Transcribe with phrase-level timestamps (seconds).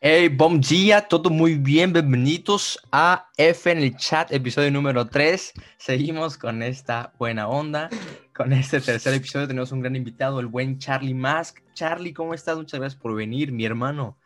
[0.00, 5.52] Hey, bom dia, todo muy bien, bienvenidos a F en el chat, episodio número 3.
[5.76, 7.90] Seguimos con esta buena onda,
[8.32, 11.58] con este tercer episodio tenemos un gran invitado, el buen Charlie Mask.
[11.74, 12.56] Charlie, ¿cómo estás?
[12.56, 14.16] Muchas gracias por venir, mi hermano.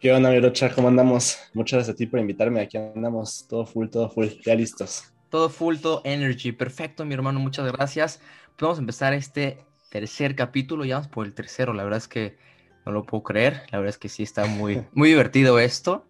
[0.00, 0.74] ¿Qué onda, mi rocha?
[0.74, 1.38] ¿Cómo andamos?
[1.54, 5.12] Muchas gracias a ti por invitarme, aquí andamos, todo full, todo full, ya listos.
[5.28, 8.20] Todo full, todo energy, perfecto, mi hermano, muchas gracias.
[8.56, 12.49] Podemos empezar este tercer capítulo, ya vamos por el tercero, la verdad es que
[12.84, 13.62] no lo puedo creer.
[13.70, 16.06] La verdad es que sí está muy, muy divertido esto.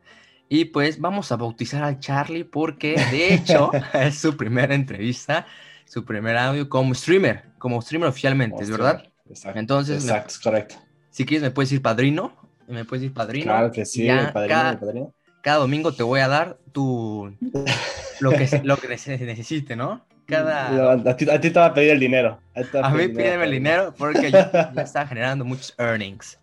[0.48, 5.46] Y pues vamos a bautizar al Charlie porque de hecho es su primera entrevista,
[5.84, 9.04] su primer audio como streamer, como streamer oficialmente, ¿es verdad?
[9.28, 9.60] Exacto.
[9.60, 10.74] Entonces, exacto, correcto.
[11.10, 12.32] Si quieres me puedes decir padrino,
[12.66, 13.44] me puedes decir padrino.
[13.44, 15.14] Claro que sí, padrino, cada, padrino.
[15.40, 17.32] cada, domingo te voy a dar tu
[18.20, 20.04] lo que, lo que necesite, ¿no?
[20.26, 20.92] Cada...
[20.92, 22.40] a, ti, a, ti, te va a pedir el dinero.
[22.54, 26.39] A, a mí pídeme el dinero porque yo ya está generando muchos earnings.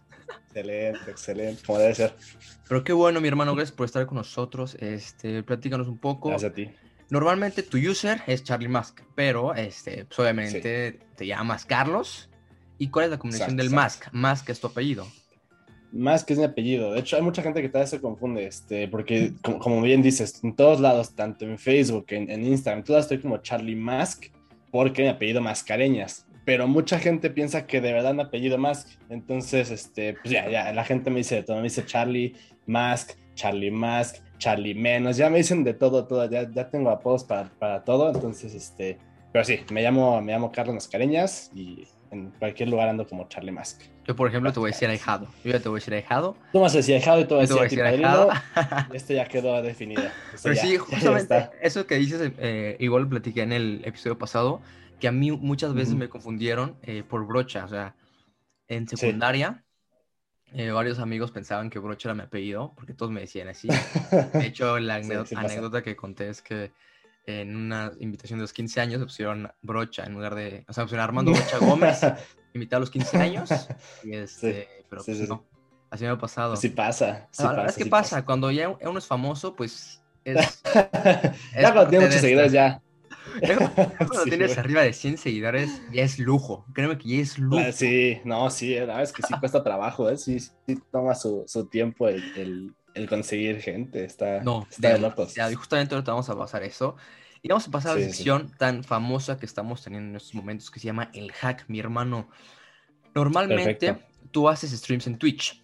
[0.57, 2.13] Excelente, excelente, como debe ser.
[2.67, 4.75] Pero qué bueno, mi hermano, gracias por estar con nosotros.
[4.79, 6.29] Este, platícanos un poco.
[6.29, 6.69] Gracias a ti.
[7.09, 11.05] Normalmente tu user es Charlie Musk, pero este, pues, obviamente sí.
[11.15, 12.29] te llamas Carlos.
[12.77, 14.05] ¿Y cuál es la combinación exacto, del Musk?
[14.11, 15.07] Musk es tu apellido.
[15.91, 16.93] Musk es mi apellido.
[16.93, 20.43] De hecho, hay mucha gente que todavía se confunde, este, porque como, como, bien dices,
[20.43, 24.25] en todos lados, tanto en Facebook, en, en Instagram, todas estoy como Charlie Musk,
[24.69, 28.87] porque mi apellido Mascareñas pero mucha gente piensa que de verdad me apellido Musk.
[29.09, 33.17] Entonces, este, pues ya, ya, la gente me dice de todo, me dice Charlie Musk,
[33.35, 37.49] Charlie Musk, Charlie Menos, ya me dicen de todo, todo, ya, ya tengo apodos para,
[37.59, 38.97] para todo, entonces, este,
[39.33, 43.51] pero sí, me llamo, me llamo Carlos Mascareñas y en cualquier lugar ando como Charlie
[43.51, 43.81] Musk.
[44.07, 45.27] Yo, por ejemplo, te voy a decir ahijado.
[45.43, 46.37] Yo ya te voy a decir ahijado.
[46.53, 48.29] Tú me vas a decir ahijado y tú vas a decir, decir ahijado.
[48.93, 50.03] Esto ya quedó definido.
[50.41, 54.61] Pero ya, sí, justamente eso que dices, eh, igual lo platiqué en el episodio pasado,
[54.99, 55.99] que a mí muchas veces uh -huh.
[55.99, 57.65] me confundieron eh, por brocha.
[57.65, 57.95] O sea,
[58.67, 59.63] en secundaria,
[60.45, 60.61] sí.
[60.61, 63.67] eh, varios amigos pensaban que brocha era mi apellido, porque todos me decían así.
[64.33, 66.71] De hecho, la sí, sí anécdota que conté es que
[67.27, 70.65] en una invitación de los 15 años pusieron brocha en lugar de.
[70.67, 71.99] O sea, pusieron Armando Brocha Gómez,
[72.53, 73.49] invitado a los 15 años.
[74.03, 75.45] Y este, pero pues, no.
[75.89, 76.53] Así me ha pasado.
[76.53, 77.27] Así pasa.
[77.31, 78.15] Sí la verdad pasa, es que pasa.
[78.15, 78.25] pasa.
[78.25, 80.01] Cuando ya uno es famoso, pues.
[80.25, 82.81] Es, ya cuando tiene muchos seguidores, ya.
[83.97, 84.59] Cuando sí, tienes güey.
[84.59, 86.65] arriba de 100 seguidores, ya es lujo.
[86.73, 87.59] Créeme que ya es lujo.
[87.59, 90.17] Ah, sí, no, sí, la verdad es que sí cuesta trabajo, ¿eh?
[90.17, 94.03] Sí, sí toma su, su tiempo el, el, el, conseguir gente.
[94.03, 95.33] Está, no, está de, de locos.
[95.35, 96.95] Ya, justamente ahorita vamos a pasar eso.
[97.41, 98.55] Y vamos a pasar sí, a la sección sí.
[98.57, 102.29] tan famosa que estamos teniendo en estos momentos que se llama El Hack, mi hermano.
[103.13, 104.29] Normalmente Perfecto.
[104.31, 105.63] tú haces streams en Twitch,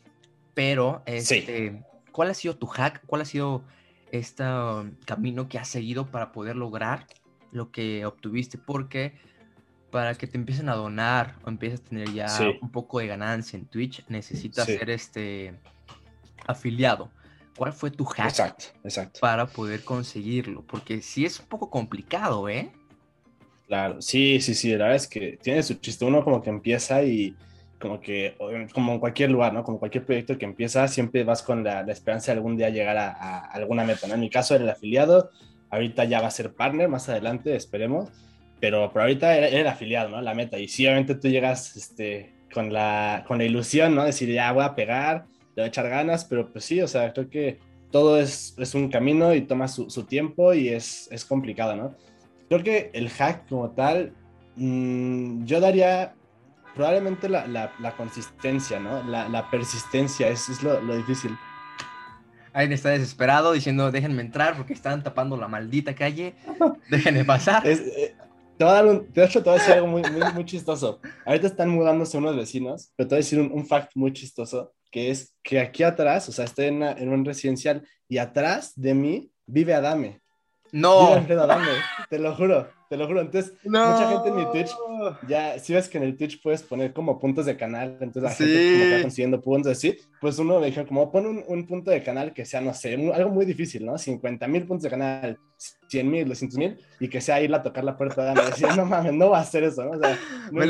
[0.53, 3.05] pero este, ¿cuál ha sido tu hack?
[3.05, 3.63] ¿Cuál ha sido
[4.11, 4.43] este
[5.05, 7.07] camino que has seguido para poder lograr
[7.53, 9.13] lo que obtuviste, porque
[9.91, 12.45] para que te empiecen a donar o empieces a tener ya sí.
[12.61, 14.77] un poco de ganancia en Twitch, necesitas sí.
[14.77, 15.53] ser este
[16.47, 17.11] afiliado.
[17.55, 19.19] ¿Cuál fue tu hack exacto, exacto.
[19.19, 20.63] para poder conseguirlo?
[20.63, 22.71] Porque sí es un poco complicado, ¿eh?
[23.67, 26.05] Claro, sí, sí, sí, la verdad es que tiene su chiste.
[26.05, 27.35] Uno como que empieza y
[27.79, 28.35] como que,
[28.73, 29.63] como en cualquier lugar, ¿no?
[29.63, 32.97] Como cualquier proyecto que empieza, siempre vas con la, la esperanza de algún día llegar
[32.97, 34.15] a, a alguna meta, ¿no?
[34.15, 35.29] En mi caso era el afiliado,
[35.73, 38.09] Ahorita ya va a ser partner más adelante, esperemos.
[38.59, 40.21] Pero por ahorita era, era, el afiliado, ¿no?
[40.21, 40.59] La meta.
[40.59, 44.03] Y sí, obviamente tú llegas este, con, la, con la ilusión, ¿no?
[44.03, 45.25] Decir, ya voy a pegar,
[45.55, 46.25] le voy a echar ganas.
[46.25, 47.59] Pero pues sí, o sea, creo que
[47.91, 51.95] todo es, es un camino y toma su, su, tiempo y es, es complicado, ¿no?
[52.49, 54.13] Creo que el hack como tal,
[54.55, 56.13] mmm, yo daría
[56.75, 59.01] probablemente la, la, la consistencia, ¿no?
[59.03, 61.31] La, la persistencia, es, es lo, lo difícil.
[62.53, 66.35] Alguien está desesperado diciendo, déjenme entrar porque están tapando la maldita calle,
[66.89, 67.65] déjenme pasar.
[67.67, 68.15] Es, eh,
[68.57, 70.45] te, voy a dar un, de hecho, te voy a decir algo muy, muy, muy
[70.45, 71.01] chistoso.
[71.25, 74.73] Ahorita están mudándose unos vecinos, pero te voy a decir un, un fact muy chistoso,
[74.91, 78.73] que es que aquí atrás, o sea, estoy en, una, en un residencial y atrás
[78.75, 80.22] de mí vive Adame.
[80.73, 81.13] No.
[81.13, 81.67] Adame,
[82.09, 83.21] te lo juro, te lo juro.
[83.21, 83.91] Entonces, no.
[83.91, 84.71] mucha gente en mi Twitch,
[85.27, 88.31] ya, si ves que en el Twitch puedes poner como puntos de canal, entonces la
[88.31, 88.43] sí.
[88.43, 91.91] gente como está consiguiendo puntos así, pues uno me dijo como pon un, un, punto
[91.91, 93.99] de canal que sea, no sé, un, algo muy difícil, ¿no?
[93.99, 95.37] 50 mil puntos de canal,
[95.89, 98.51] 100 mil, 200 mil, y que sea irle a tocar la puerta a Adame y
[98.51, 99.91] decir, no mames, no va a hacer eso, ¿no?
[99.91, 100.17] O sea,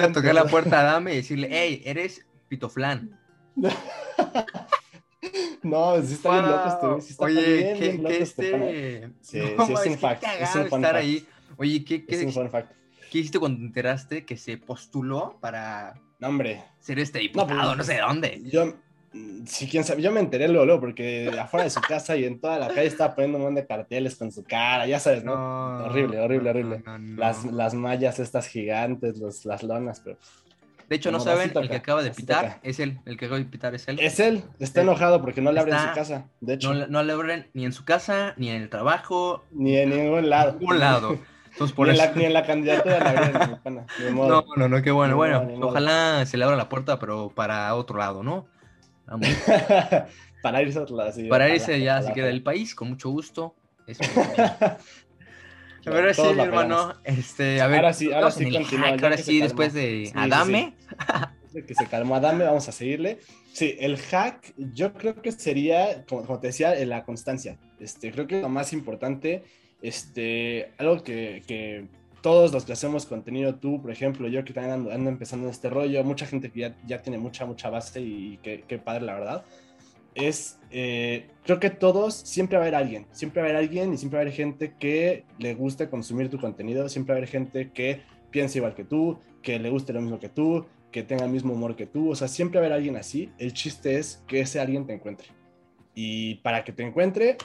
[0.05, 3.17] a tocar la puerta a Adame y decirle, hey, eres pitoflán.
[5.63, 6.39] No, sí está wow.
[6.39, 8.47] bien loco este, sí está Oye, bien, ¿qué, bien loco ¿qué este?
[8.47, 9.09] este...
[9.21, 10.95] Sí, no, sí, es un fact, es un fun estar fact.
[10.95, 11.27] ahí.
[11.57, 12.71] Oye, ¿qué, qué, es un fun fact.
[13.11, 16.63] ¿qué hiciste cuando te enteraste que se postuló para no, hombre.
[16.79, 18.41] ser este diputado, no, pues, no sé de dónde?
[18.45, 18.73] Yo,
[19.45, 22.39] sí, quién sabe, yo me enteré luego, luego, porque afuera de su casa y en
[22.39, 25.35] toda la calle estaba poniendo un montón de carteles con su cara, ya sabes, ¿no?
[25.35, 26.83] no horrible, horrible, horrible.
[27.15, 30.17] Las, las mallas estas gigantes, los, las lonas, pero...
[30.93, 32.99] De hecho, no saben, el que acaba de pitar es él.
[33.07, 33.97] El que acaba de pitar es él.
[33.99, 34.43] Es él.
[34.59, 36.27] Está enojado porque no le abren en su casa.
[36.39, 36.71] De hecho.
[36.71, 39.43] No, no, le abren ni en su casa, ni en el trabajo.
[39.49, 40.55] Ni en ningún lado.
[40.59, 41.17] ningún lado.
[41.51, 42.03] Entonces, por ni, eso...
[42.03, 43.85] en la, ni en la candidatura la abren,
[44.15, 45.15] No, no, no, qué bueno.
[45.15, 48.45] bueno, ojalá se le abra la puerta, pero para otro lado, ¿no?
[49.07, 49.27] Vamos.
[50.43, 51.11] para irse a otro lado.
[51.11, 53.55] Sí, para irse ya, si queda del país, con mucho gusto.
[53.87, 53.97] Es
[55.85, 56.93] a ver, sí, mi hermano.
[57.03, 58.89] Este, a ver, ahora sí, ahora sí continúa.
[58.89, 60.75] Ahora sí, después de Adame.
[61.67, 63.19] que se calmó Adame, vamos a seguirle.
[63.51, 67.57] Sí, el hack, yo creo que sería, como, te decía, la constancia.
[67.79, 69.43] Este, creo que lo más importante,
[69.81, 71.85] este, algo que, que,
[72.21, 75.69] todos los que hacemos contenido, tú, por ejemplo, yo que también ando, empezando en este
[75.69, 79.45] rollo, mucha gente que ya, ya tiene mucha, mucha base y qué padre, la verdad
[80.15, 83.93] es, eh, creo que todos, siempre va a haber alguien, siempre va a haber alguien
[83.93, 87.19] y siempre va a haber gente que le guste consumir tu contenido, siempre va a
[87.19, 88.01] haber gente que
[88.31, 91.53] piensa igual que tú, que le guste lo mismo que tú, que tenga el mismo
[91.53, 94.41] humor que tú, o sea, siempre va a haber alguien así, el chiste es que
[94.41, 95.27] ese alguien te encuentre.
[95.95, 97.37] Y para que te encuentre,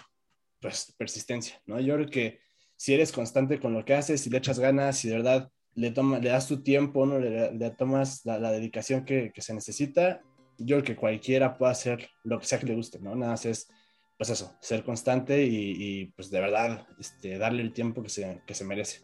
[0.61, 1.81] pues persistencia, ¿no?
[1.81, 2.41] Yo creo que
[2.77, 5.91] si eres constante con lo que haces, si le echas ganas, si de verdad le,
[5.91, 7.19] toma, le das tu tiempo, ¿no?
[7.19, 10.23] le, tomas la, dedicación que, se necesita,
[10.59, 13.15] yo creo que cualquiera puede hacer lo que sea que le guste, ¿no?
[13.15, 13.69] Nada más es,
[14.17, 18.55] pues eso, ser constante y, pues de verdad este, darle el tiempo que se, que
[18.55, 19.01] se merece.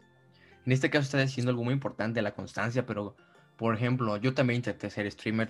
[0.65, 3.15] En este caso está diciendo algo muy importante, la constancia, pero
[3.55, 5.47] por ejemplo, yo también intenté ser streamer,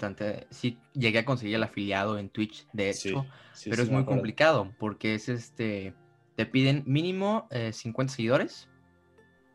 [0.52, 3.26] sí llegué a conseguir el afiliado en Twitch, de hecho,
[3.64, 5.96] pero es muy complicado porque es este,
[6.36, 8.70] te piden mínimo 50 eh, seguidores.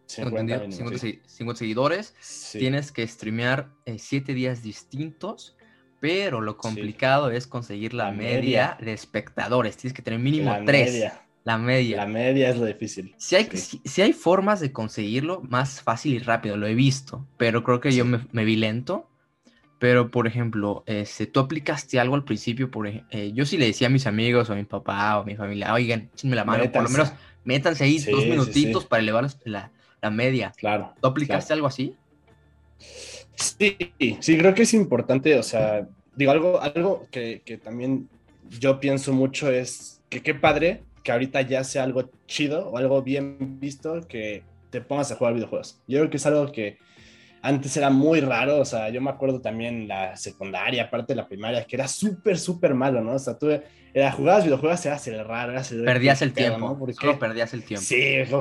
[0.06, 2.16] 50, 50, seguidores,
[2.50, 5.56] tienes que streamear 7 eh, días distintos
[6.00, 9.76] pero lo complicado es conseguir la, media, de espectadores.
[9.76, 11.12] Tienes que tener mínimo tres.
[11.44, 11.96] La media.
[11.96, 13.14] La media es lo difícil.
[13.16, 17.64] Si hay, si, hay formas de conseguirlo más fácil y rápido, lo he visto, pero
[17.64, 19.06] creo que yo me, vi lento.
[19.78, 23.86] Pero, por ejemplo, este, tú aplicaste algo al principio, por eh, yo sí le decía
[23.86, 26.70] a mis amigos o a mi papá o a mi familia, oigan, échenme la mano,
[26.70, 27.14] por lo menos
[27.44, 29.70] métanse ahí dos minutitos para elevar la,
[30.02, 30.52] la, media.
[30.54, 30.92] Claro.
[31.00, 31.96] ¿Tú aplicaste algo así?
[33.40, 33.76] Sí,
[34.20, 38.08] sí, creo que es importante, o sea, digo, algo, algo que, que también
[38.50, 43.02] yo pienso mucho es que qué padre que ahorita ya sea algo chido o algo
[43.02, 45.80] bien visto que te pongas a jugar videojuegos.
[45.88, 46.78] Yo creo que es algo que
[47.42, 51.28] antes era muy raro, o sea, yo me acuerdo también la secundaria, aparte de la
[51.28, 53.14] primaria, que era súper, súper malo, ¿no?
[53.14, 53.48] O sea, tú
[53.92, 55.84] era, jugabas videojuegos, eras el raro, eras el...
[55.84, 56.78] Perdías el tiempo, ¿no?
[56.78, 57.84] Porque, Solo perdías el tiempo.
[57.84, 57.96] Sí,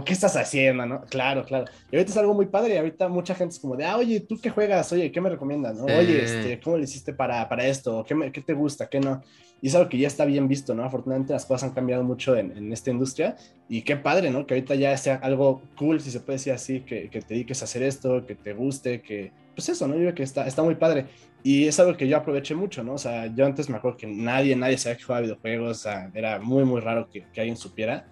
[0.06, 1.02] ¿qué estás haciendo, no?
[1.06, 1.66] Claro, claro.
[1.92, 4.20] Y ahorita es algo muy padre, y ahorita mucha gente es como de, ah, oye,
[4.20, 4.92] ¿tú qué juegas?
[4.92, 5.78] Oye, ¿qué me recomiendas?
[5.78, 5.86] ¿no?
[5.86, 8.06] Oye, este, ¿cómo le hiciste para, para esto?
[8.08, 8.90] ¿Qué, ¿Qué te gusta?
[8.90, 9.22] ¿Qué no?
[9.62, 10.84] Y es algo que ya está bien visto, ¿no?
[10.84, 13.36] Afortunadamente las cosas han cambiado mucho en, en esta industria
[13.68, 14.46] y qué padre, ¿no?
[14.46, 17.62] Que ahorita ya sea algo cool, si se puede decir así, que, que te dediques
[17.62, 19.96] a hacer esto, que te guste, que, pues eso, ¿no?
[19.96, 21.08] Yo creo que está, está muy padre.
[21.44, 22.94] Y es algo que yo aproveché mucho, ¿no?
[22.94, 26.12] O sea, yo antes me acuerdo que nadie, nadie sabía que jugaba videojuegos, o sea,
[26.14, 28.06] era muy, muy raro que, que alguien supiera.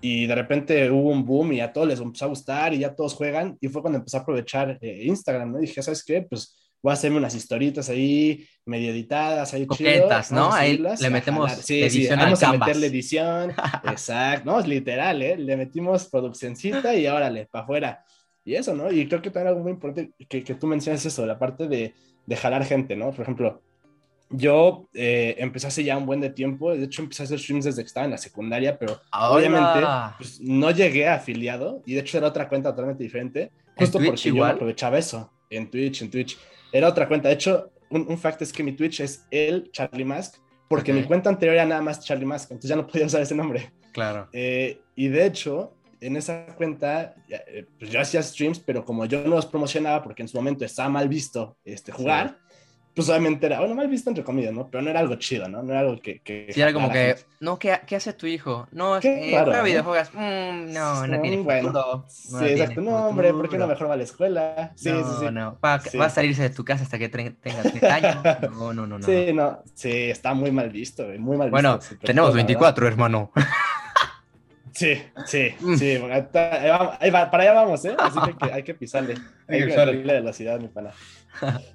[0.00, 2.94] Y de repente hubo un boom y a todos les empezó a gustar y ya
[2.94, 3.56] todos juegan.
[3.60, 5.58] Y fue cuando empecé a aprovechar eh, Instagram, ¿no?
[5.58, 6.22] Y dije, ¿sabes qué?
[6.22, 6.54] Pues
[6.86, 10.52] voy a hacerme unas historitas ahí, medio editadas, ahí Coquetas, ¿no?
[10.52, 13.50] Ahí le metemos sí, edición sí, vamos a meterle edición,
[13.90, 15.36] exacto, no, es literal, ¿eh?
[15.36, 18.04] Le metimos produccióncita y órale, para afuera.
[18.44, 18.92] Y eso, ¿no?
[18.92, 21.92] Y creo que también algo muy importante que, que tú mencionas eso, la parte de,
[22.24, 23.10] de jalar gente, ¿no?
[23.10, 23.60] Por ejemplo,
[24.30, 27.64] yo eh, empecé hace ya un buen de tiempo, de hecho empecé a hacer streams
[27.64, 29.84] desde que estaba en la secundaria, pero obviamente
[30.18, 34.44] pues, no llegué afiliado y de hecho era otra cuenta totalmente diferente, justo porque yo
[34.44, 36.38] aprovechaba eso en Twitch, en Twitch.
[36.72, 37.28] Era otra cuenta.
[37.28, 40.36] De hecho, un, un fact es que mi Twitch es el Charlie Mask,
[40.68, 43.34] porque mi cuenta anterior era nada más Charlie Mask, entonces ya no podía usar ese
[43.34, 43.72] nombre.
[43.92, 44.28] Claro.
[44.32, 49.22] Eh, y de hecho, en esa cuenta, eh, pues yo hacía streams, pero como yo
[49.22, 52.38] no los promocionaba porque en su momento estaba mal visto este, jugar,
[52.96, 54.70] pues obviamente era, bueno, mal visto entre comillas, ¿no?
[54.70, 55.62] Pero no era algo chido, ¿no?
[55.62, 56.20] No era algo que...
[56.20, 58.66] que sí, era como que, no, ¿qué, ¿qué, hace tu hijo?
[58.72, 63.08] No, es que claro, juega videojuegos, mm, no, no tiene bueno, No sí, exacto, no,
[63.08, 64.72] hombre, ¿por qué no mejor va a la escuela?
[64.76, 65.26] Sí, no, sí, sí.
[65.30, 67.34] No, va, va, a salirse de tu casa hasta que tengas
[67.64, 68.16] 30 años.
[68.56, 69.04] No, no, no, no.
[69.04, 71.96] Sí, no, sí, está muy mal visto, muy mal bueno, visto.
[71.96, 73.30] Bueno, tenemos 24, hermano.
[74.76, 75.74] Sí, sí, mm.
[75.76, 75.98] sí.
[77.00, 77.96] Ahí va, para allá vamos, ¿eh?
[77.98, 79.14] Así que hay que pisarle.
[79.48, 80.90] Hay que pisarle la velocidad, mi pana.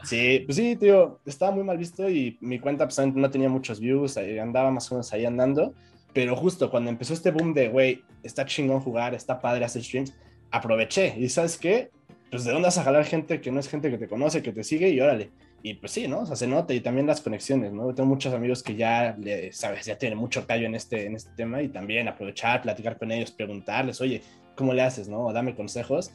[0.03, 3.80] Sí, pues sí, tío, estaba muy mal visto y mi cuenta pues, no tenía muchos
[3.80, 5.74] views, andaba más o menos ahí andando.
[6.13, 10.13] Pero justo cuando empezó este boom de, güey, está chingón jugar, está padre hacer streams,
[10.51, 11.15] aproveché.
[11.18, 11.89] Y ¿sabes qué?
[12.30, 14.51] Pues de dónde vas a jalar gente que no es gente que te conoce, que
[14.51, 15.32] te sigue y órale.
[15.63, 16.22] Y pues sí, ¿no?
[16.22, 17.94] O sea, se nota y también las conexiones, ¿no?
[17.94, 19.15] Tengo muchos amigos que ya,
[19.51, 23.12] sabes, ya tienen mucho callo en este, en este tema y también aprovechar, platicar con
[23.12, 24.22] ellos, preguntarles, oye,
[24.56, 25.32] ¿cómo le haces, no?
[25.32, 26.12] Dame consejos.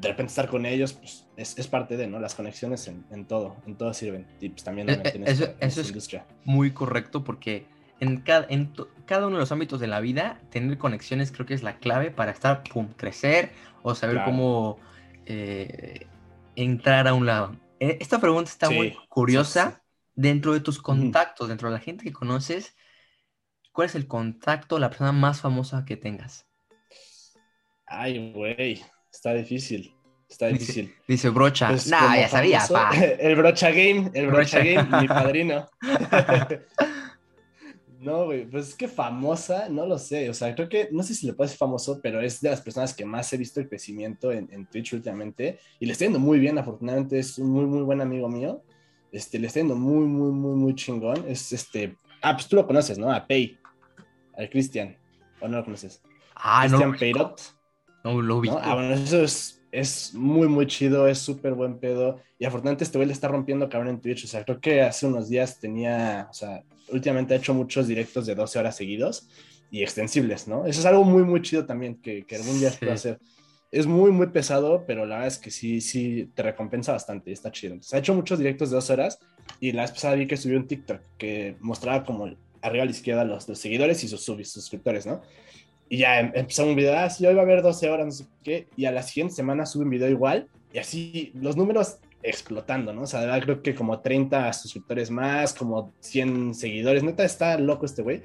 [0.00, 2.18] De repente estar con ellos, pues es, es parte de, ¿no?
[2.18, 4.26] Las conexiones en, en, todo, en todo sirven.
[4.40, 6.26] Y pues también eh, eh, eso, eso es industria.
[6.44, 7.66] muy correcto porque
[8.00, 8.72] en, cada, en
[9.06, 12.10] cada uno de los ámbitos de la vida, tener conexiones creo que es la clave
[12.10, 13.50] para estar, pum, crecer
[13.82, 14.78] o saber cómo
[15.26, 16.06] eh,
[16.54, 17.56] entrar a un lado.
[17.80, 19.82] Esta pregunta está muy curiosa.
[20.14, 22.74] Dentro de tus contactos, dentro de la gente que conoces,
[23.70, 26.48] ¿cuál es el contacto, la persona más famosa que tengas?
[27.86, 28.82] Ay, güey.
[29.12, 29.94] Está difícil.
[30.28, 30.94] Está difícil.
[31.06, 31.68] Dice, Brocha.
[31.68, 32.90] Pues, nah, ya sabía, pa.
[33.18, 35.66] El Brocha Game, el Brocha, Game, mi padrino.
[38.00, 40.28] no, güey, pues es que famosa, no lo sé.
[40.28, 42.60] O sea, creo que, no sé si le puede ser famoso, pero es de las
[42.60, 45.58] personas que más he visto el crecimiento en, en Twitch últimamente.
[45.80, 48.62] Y le está yendo muy bien, afortunadamente es un muy, muy buen amigo mío.
[49.10, 51.24] Este, le está yendo muy, muy, muy, muy chingón.
[51.26, 51.96] Es este.
[52.20, 53.10] Ah, pues tú lo conoces, ¿no?
[53.10, 53.58] A Pei.
[54.36, 54.94] Al Cristian.
[55.40, 56.02] ¿O no lo conoces?
[56.34, 56.98] Ah, Christian no.
[56.98, 57.57] Peirot.
[58.04, 58.48] No, lo vi.
[58.48, 62.20] Ah, bueno, eso es, es muy, muy chido, es súper buen pedo.
[62.38, 64.24] Y afortunadamente este güey le está rompiendo cabrón en Twitch.
[64.24, 68.26] O sea, creo que hace unos días tenía, o sea, últimamente ha hecho muchos directos
[68.26, 69.28] de 12 horas seguidos
[69.70, 70.66] y extensibles, ¿no?
[70.66, 72.78] Eso es algo muy, muy chido también que, que algún día sí.
[72.80, 73.18] pueda hacer.
[73.70, 77.52] Es muy, muy pesado, pero la verdad es que sí, sí, te recompensa bastante, está
[77.52, 77.74] chido.
[77.74, 79.18] Entonces, ha hecho muchos directos de dos horas
[79.60, 82.30] y la vez pasada vi que subió un TikTok que mostraba como
[82.62, 85.20] arriba a la izquierda los, los seguidores y sus, sus suscriptores, ¿no?
[85.88, 88.12] Y ya em, empezó un video, ah, sí, hoy va a haber 12 horas, no
[88.12, 91.98] sé qué, y a la siguiente semana sube un video igual, y así los números
[92.22, 93.02] explotando, ¿no?
[93.02, 98.02] O sea, creo que como 30 suscriptores más, como 100 seguidores, neta está loco este
[98.02, 98.22] güey.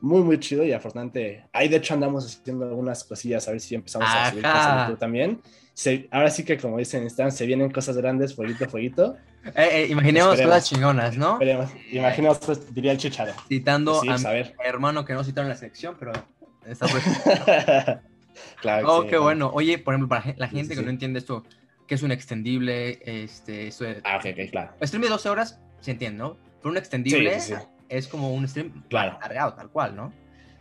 [0.00, 3.76] Muy, muy chido y afortunadamente, ahí de hecho andamos haciendo algunas cosillas, a ver si
[3.76, 4.26] empezamos Ajá.
[4.26, 5.40] a subir cosas de también.
[5.74, 9.16] Se, ahora sí que como dicen, están, se vienen cosas grandes, fueguito, fueguito.
[9.44, 10.56] Eh, eh, imaginemos Esperemos.
[10.56, 11.34] cosas chingonas, ¿no?
[11.34, 11.70] Esperemos.
[11.92, 13.32] Imaginemos, pues, diría el chicharo.
[13.48, 16.12] Citando sí, a mi hermano que no citaron en la sección, pero
[16.66, 16.86] Está
[18.60, 18.88] claro.
[18.88, 19.50] Oh, sí, qué bueno.
[19.52, 20.84] Oye, por ejemplo, para la gente sí, que sí.
[20.84, 21.44] no entiende esto,
[21.86, 23.00] ¿qué es un extendible?
[23.04, 23.98] Este, eso es...
[24.04, 24.72] Ah, ok, claro.
[24.82, 26.36] Stream de 12 horas, se entiende, ¿no?
[26.60, 27.38] Pero un extendible
[27.88, 29.18] es como un stream claro.
[29.20, 30.12] cargado, tal cual, ¿no?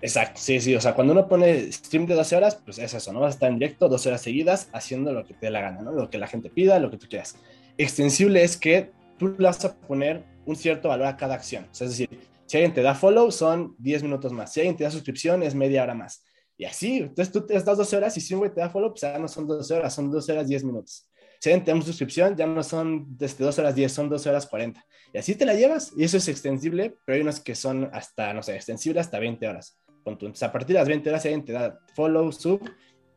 [0.01, 0.75] Exacto, sí, sí.
[0.75, 3.19] O sea, cuando uno pone stream de 12 horas, pues es eso, ¿no?
[3.19, 5.81] Vas a estar en directo 12 horas seguidas haciendo lo que te dé la gana,
[5.81, 5.91] ¿no?
[5.91, 7.35] Lo que la gente pida, lo que tú quieras.
[7.77, 11.67] Extensible es que tú le vas a poner un cierto valor a cada acción.
[11.71, 12.09] O sea, es decir,
[12.51, 14.51] si alguien te da follow, son 10 minutos más.
[14.51, 16.21] Si alguien te da suscripción, es media hora más.
[16.57, 18.89] Y así, entonces tú te das 12 horas y si un güey te da follow,
[18.89, 21.09] pues ya no son 12 horas, son 12 horas 10 minutos.
[21.39, 24.47] Si alguien te da suscripción, ya no son desde 12 horas 10, son 12 horas
[24.47, 24.85] 40.
[25.13, 28.33] Y así te la llevas y eso es extensible, pero hay unos que son hasta,
[28.33, 29.79] no sé, extensible hasta 20 horas.
[30.03, 32.69] Entonces, a partir de las 20 horas, si alguien te da follow, sub,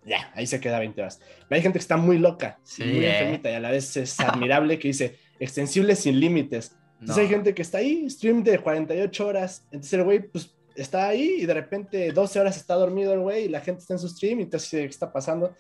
[0.06, 1.18] ya, ahí se queda 20 horas.
[1.48, 3.18] Pero hay gente que está muy loca, sí, muy eh.
[3.18, 6.76] enfermita y a la vez es admirable que dice extensible sin límites.
[7.04, 7.28] Entonces no.
[7.28, 9.66] hay gente que está ahí, stream de 48 horas.
[9.66, 13.44] Entonces el güey, pues está ahí y de repente 12 horas está dormido el güey
[13.44, 15.54] y la gente está en su stream y entonces ¿qué está pasando?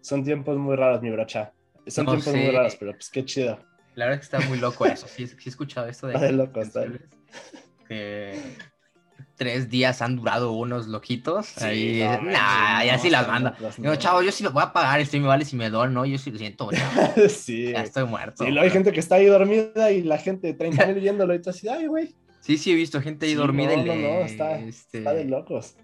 [0.00, 1.52] Son tiempos muy raros, mi brocha.
[1.88, 2.38] Son no, tiempos sí.
[2.38, 3.58] muy raros, pero pues qué chido.
[3.96, 5.08] La verdad es que está muy loco eso.
[5.08, 6.14] Sí, sí he escuchado esto de...
[6.14, 6.86] Está de loco, está.
[7.88, 8.40] Que
[9.38, 11.46] tres días han durado unos loquitos.
[11.46, 13.56] Sí, ahí, no, nah, ya no, sí las manda.
[13.78, 16.04] Digo, chavo, yo sí lo voy a pagar, estoy me vale si me doy, ¿no?
[16.04, 16.68] Yo sí lo siento,
[17.28, 17.70] sí.
[17.70, 18.44] Ya estoy muerto.
[18.44, 21.50] Sí, hay gente que está ahí dormida y la gente 30 mil viéndolo y tú
[21.50, 22.14] así, ay, güey.
[22.40, 24.22] Sí, sí, he visto gente ahí sí, dormida y le...
[24.22, 25.76] Está, este, está de locos.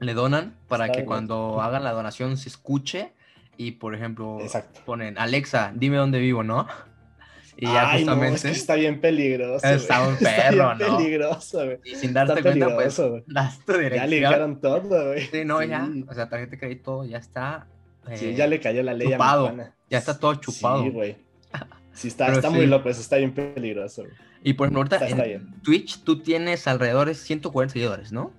[0.00, 3.12] Le donan para está que cuando hagan la donación se escuche
[3.58, 4.80] y, por ejemplo, Exacto.
[4.86, 6.66] ponen, Alexa, dime dónde vivo, ¿no?
[7.56, 8.30] Y ya justamente...
[8.30, 9.66] No, es que está bien peligroso.
[9.66, 10.96] Está un perro, está ¿no?
[10.96, 11.78] peligroso, güey.
[11.84, 13.22] Y sin darte cuenta, pues, güey.
[13.26, 14.00] das tu dirección.
[14.00, 15.26] Ya ligaron todo, güey.
[15.26, 15.68] Sí, no, sí.
[15.68, 15.88] ya.
[16.08, 17.66] O sea, tarjeta de crédito ya está.
[18.08, 19.48] Eh, sí, ya le cayó la ley chupado.
[19.48, 20.82] a mi Ya está todo chupado.
[20.82, 21.16] Sí, güey.
[21.94, 22.54] Sí, está, está sí.
[22.54, 24.04] muy loco, eso está bien peligroso.
[24.04, 24.14] Güey.
[24.42, 25.60] Y por ejemplo, ahorita está, está en.
[25.60, 28.32] Twitch tú tienes alrededor de 140 seguidores, ¿no?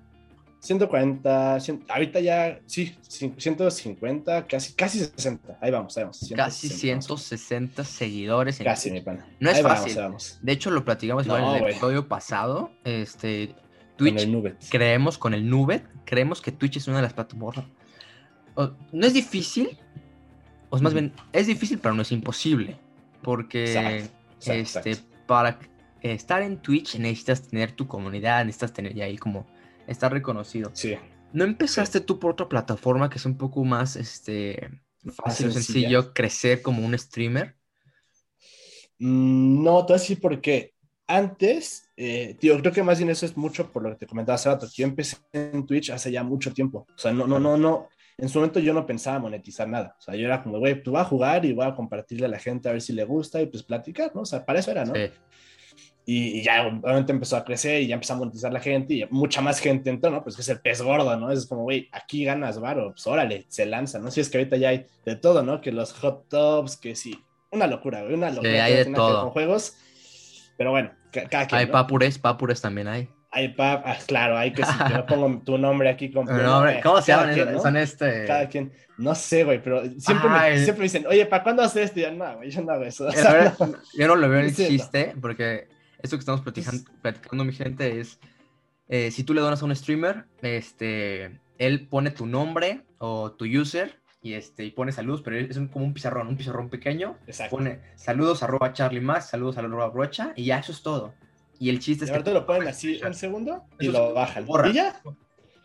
[0.63, 5.57] 140, 100, ahorita ya, sí, 150, casi, casi 60.
[5.59, 6.19] Ahí vamos, ahí vamos.
[6.19, 7.91] 160, casi 160 vamos.
[7.91, 8.59] seguidores.
[8.61, 9.27] En casi, mi pana.
[9.41, 9.95] No es ahí fácil.
[9.97, 10.39] Vamos, vamos.
[10.41, 12.71] De hecho, lo platicamos no, en el episodio pasado.
[12.85, 13.53] Este,
[13.97, 17.65] Twitch, con creemos con el Nubet, creemos que Twitch es una de las plataformas.
[18.93, 19.77] No es difícil,
[20.69, 20.95] o más mm.
[20.95, 22.77] bien, es difícil, pero no es imposible.
[23.21, 25.17] Porque exacto, exacto, este, exacto.
[25.27, 25.59] para
[26.01, 29.45] estar en Twitch necesitas tener tu comunidad, necesitas tener ya ahí como
[29.87, 30.71] está reconocido.
[30.73, 30.95] Sí.
[31.31, 32.05] ¿No empezaste sí.
[32.05, 34.69] tú por otra plataforma que es un poco más este,
[35.15, 37.55] fácil sencillo crecer como un streamer?
[38.99, 40.73] Mm, no, te voy a decir por qué.
[41.05, 44.35] Antes, eh, tío, creo que más bien eso es mucho por lo que te comentaba
[44.35, 44.67] hace rato.
[44.73, 46.87] Yo empecé en Twitch hace ya mucho tiempo.
[46.89, 47.89] O sea, no, no, no, no.
[48.17, 49.95] En su momento yo no pensaba monetizar nada.
[49.99, 52.29] O sea, yo era como, güey, tú vas a jugar y voy a compartirle a
[52.29, 54.21] la gente a ver si le gusta y pues platicar, ¿no?
[54.21, 54.93] O sea, para eso era, ¿no?
[54.93, 55.11] Sí.
[56.05, 59.41] Y, ya obviamente empezó a crecer y ya empezó a monetizar la gente y mucha
[59.41, 60.23] más gente entró, ¿no?
[60.23, 61.31] Pues que es el pez gordo, ¿no?
[61.31, 64.11] Es como, güey, aquí ganas varo, pues órale, se lanza, ¿no?
[64.11, 65.61] Si es que ahorita ya hay de todo, ¿no?
[65.61, 68.51] Que los hot tops, que sí, una locura, güey, una locura.
[68.51, 69.21] Sí, hay de todo.
[69.21, 69.77] Con juegos,
[70.57, 71.59] pero bueno, cada quien.
[71.59, 73.09] Hay papures, papures también hay.
[73.31, 76.27] Hay pap, ah, claro, hay que si yo pongo tu nombre aquí con
[76.83, 77.61] ¿Cómo se llaman?
[77.61, 78.25] Son este.
[78.25, 78.71] Cada quien.
[78.97, 81.99] No sé, güey, pero siempre, me, siempre dicen, oye, ¿para cuándo haces esto?
[81.99, 83.09] Y yo, no, güey, yo no hago eso.
[83.97, 85.67] Yo no lo veo en el chiste, porque
[86.03, 88.19] esto que estamos platicando, platicando mi gente, es
[88.89, 93.45] eh, si tú le donas a un streamer, este, él pone tu nombre o tu
[93.45, 97.17] user y, este, y pone saludos, pero es como un pizarrón, un pizarrón pequeño.
[97.25, 97.55] Exacto.
[97.55, 101.13] Pone saludos arroba Charlie más, saludos arroba brocha y ya eso es todo.
[101.57, 102.31] Y el chiste es que...
[102.31, 104.45] lo ponen así un segundo y lo bajan.
[104.69, 105.01] ¿Y ya?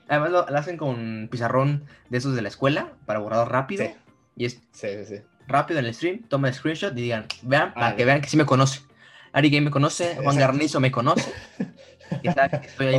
[0.07, 3.85] Además lo, hacen con pizarrón de esos de la escuela para borrado rápido.
[3.85, 3.95] Sí.
[4.37, 5.17] Y es sí, sí,
[5.49, 8.37] rápido en el stream, toma el screenshot y digan, vean, para que vean que sí
[8.37, 8.81] me conoce.
[9.33, 11.33] Ari Game me conoce, Juan Garnizo me conoce.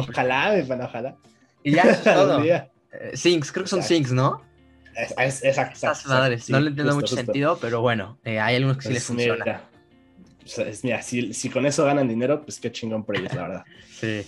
[0.08, 1.16] Ojalá, ojalá.
[1.64, 2.44] Y ya, es todo.
[2.44, 2.70] Eh,
[3.14, 4.44] Sinks, creo que son Sinks, ¿no?
[5.18, 5.74] Es, exacto.
[5.74, 9.04] Estas madres, no le entiendo mucho sentido, pero bueno, eh, hay algunos que sí les
[9.04, 9.64] funciona.
[10.84, 13.64] Mira, si, si, con eso ganan dinero, pues qué chingón por ellos, la verdad.
[13.92, 14.26] sí.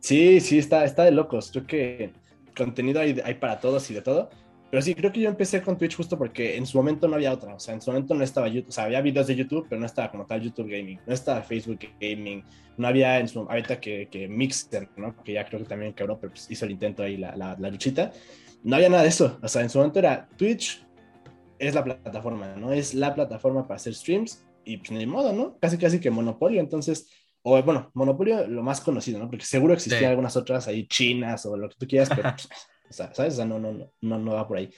[0.00, 1.50] Sí, sí, está, está de locos.
[1.52, 2.12] Creo que
[2.56, 4.30] contenido hay, hay para todos y de todo.
[4.72, 7.30] Pero sí, creo que yo empecé con Twitch justo porque en su momento no había
[7.30, 7.54] otra.
[7.54, 8.70] O sea, en su momento no estaba YouTube.
[8.70, 10.98] O sea, había videos de YouTube, pero no estaba como tal YouTube Gaming.
[11.06, 12.42] No estaba Facebook Gaming.
[12.78, 15.14] No había en su ahorita que, que Mixer, ¿no?
[15.22, 18.12] Que ya creo que también quebró, pero pues hizo el intento ahí, la, la, luchita.
[18.64, 19.38] No había nada de eso.
[19.42, 20.82] O sea, en su momento era Twitch
[21.58, 22.72] es la plataforma, ¿no?
[22.72, 25.58] Es la plataforma para hacer streams y pues ni modo, ¿no?
[25.58, 26.60] Casi casi que Monopolio.
[26.60, 27.10] Entonces,
[27.42, 29.28] o bueno, Monopolio lo más conocido, ¿no?
[29.28, 32.48] Porque seguro existían algunas otras ahí chinas o lo que tú quieras, pero pues,
[32.92, 33.34] ¿sabes?
[33.34, 34.70] O sea, no, no, no, no va por ahí.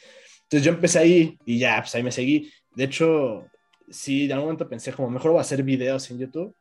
[0.43, 2.51] Entonces yo empecé ahí y ya, pues ahí me seguí.
[2.75, 3.47] De hecho,
[3.89, 6.55] sí, de algún momento pensé como mejor voy a hacer videos en YouTube,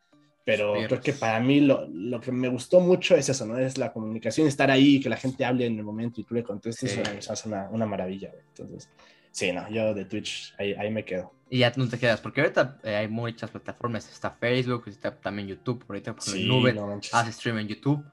[0.46, 3.58] pero creo que para mí lo, lo, que me gustó mucho es eso, ¿no?
[3.58, 6.44] Es la comunicación, estar ahí, que la gente hable en el momento y tú le
[6.44, 7.02] contestes, sí.
[7.18, 8.90] eso es una, una maravilla, Entonces,
[9.32, 11.32] sí, no, yo de Twitch ahí, ahí me quedo.
[11.50, 15.48] Y ya no te quedas, porque ahorita eh, hay muchas plataformas, está Facebook, está también
[15.48, 18.04] YouTube, ahorita por sí, nube, no hace stream en YouTube.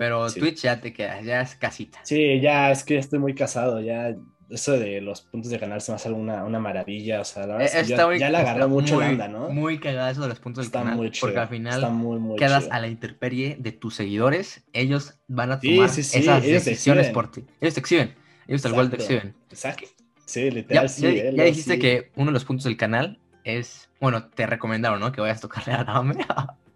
[0.00, 1.98] Pero Twitch ya te queda, ya es casita.
[2.04, 4.16] Sí, ya es que estoy muy casado, ya
[4.48, 7.58] eso de los puntos de canal se me hace una, una maravilla, o sea, la
[7.58, 9.50] verdad es que ya, ya le agarré mucho muy, onda, ¿no?
[9.50, 12.18] Muy cagada eso de los puntos está del canal, muy chido, porque al final muy,
[12.18, 12.72] muy quedas chido.
[12.72, 17.10] a la intemperie de tus seguidores, ellos van a tomar sí, sí, sí, esas decisiones
[17.10, 17.44] por ti.
[17.60, 18.14] Ellos te exhiben,
[18.48, 19.34] ellos tal cual te exhiben.
[19.50, 19.86] Exacto.
[20.24, 21.02] Sí, literal, ya, sí.
[21.02, 21.78] Ya, él, ya dijiste sí.
[21.78, 25.12] que uno de los puntos del canal es, bueno, te recomendaron, ¿no?
[25.12, 26.14] Que vayas a tocarle a Dame.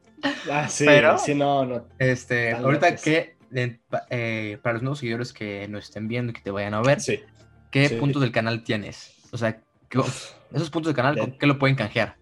[0.51, 1.87] ah, sí, Pero, sí, no, no.
[1.99, 3.37] Este, ahorita que
[4.11, 7.01] eh, para los nuevos seguidores que nos estén viendo y que te vayan a ver,
[7.01, 7.21] sí,
[7.71, 7.97] ¿qué sí.
[7.97, 9.13] puntos del canal tienes?
[9.33, 10.01] O sea, ¿qué,
[10.53, 12.17] esos puntos del canal, ¿con qué lo pueden canjear?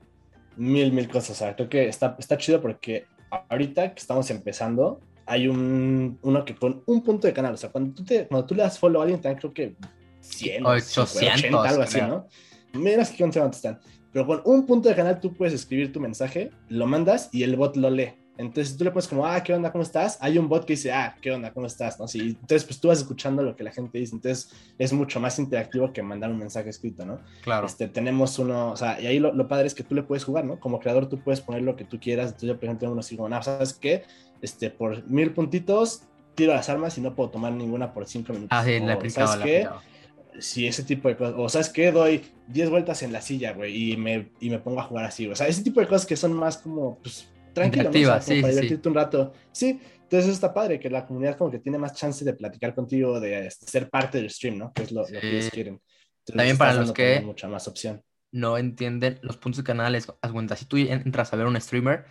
[0.56, 1.30] Mil, mil cosas.
[1.30, 3.06] O sea, creo que está, está chido porque
[3.48, 7.70] ahorita que estamos empezando, hay un, uno que con un punto de canal, o sea,
[7.70, 9.74] cuando tú, te, cuando tú le das follow a alguien, te dan creo que
[10.20, 12.26] 100, 800, 80, algo así, ¿no?
[12.74, 13.80] Menos que 11 cuántos están.
[14.12, 17.56] Pero con un punto de canal tú puedes escribir tu mensaje, lo mandas y el
[17.56, 18.12] bot lo lee.
[18.38, 19.70] Entonces tú le pones como, ah, ¿qué onda?
[19.70, 20.18] ¿Cómo estás?
[20.20, 21.52] Hay un bot que dice, ah, ¿qué onda?
[21.52, 22.00] ¿Cómo estás?
[22.00, 22.08] ¿No?
[22.08, 24.14] Sí, entonces, pues tú vas escuchando lo que la gente dice.
[24.14, 27.20] Entonces es mucho más interactivo que mandar un mensaje escrito, ¿no?
[27.42, 27.66] Claro.
[27.66, 30.24] Este, tenemos uno, o sea, y ahí lo, lo, padre es que tú le puedes
[30.24, 30.58] jugar, ¿no?
[30.58, 32.28] Como creador tú puedes poner lo que tú quieras.
[32.28, 34.04] Entonces yo, por ejemplo, tengo uno así como, no, ¿sabes qué?
[34.40, 36.02] Este, por mil puntitos
[36.34, 38.56] tiro las armas y no puedo tomar ninguna por cinco minutos.
[38.58, 39.64] Ah, sí, le aplicado, ¿Sabes le qué?
[39.64, 39.91] aplicado.
[40.38, 41.34] Sí, ese tipo de cosas.
[41.36, 44.80] O sabes qué, doy 10 vueltas en la silla, güey, y me, y me pongo
[44.80, 45.26] a jugar así.
[45.28, 48.88] O sea, ese tipo de cosas que son más como, pues, sí, para divertirte sí.
[48.88, 49.32] un rato.
[49.52, 52.74] Sí, entonces eso está padre, que la comunidad como que tiene más chance de platicar
[52.74, 54.72] contigo, de este, ser parte del stream, ¿no?
[54.72, 55.14] Que es lo, Sí.
[55.14, 55.74] lo que ellos quieren.
[55.74, 58.02] Entonces, También para los que- mucha más opción.
[58.30, 59.94] No entienden los puntos de canal.
[59.94, 62.06] Es, haz cuenta, si tú entras a ver un streamer,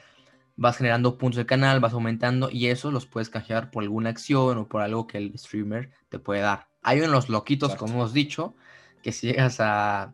[0.55, 4.57] vas generando puntos de canal, vas aumentando y eso los puedes canjear por alguna acción
[4.60, 6.67] o por algo que el streamer te puede dar.
[6.84, 7.86] Hay unos loquitos, Exacto.
[7.86, 8.56] como hemos dicho,
[9.04, 10.13] que si llegas a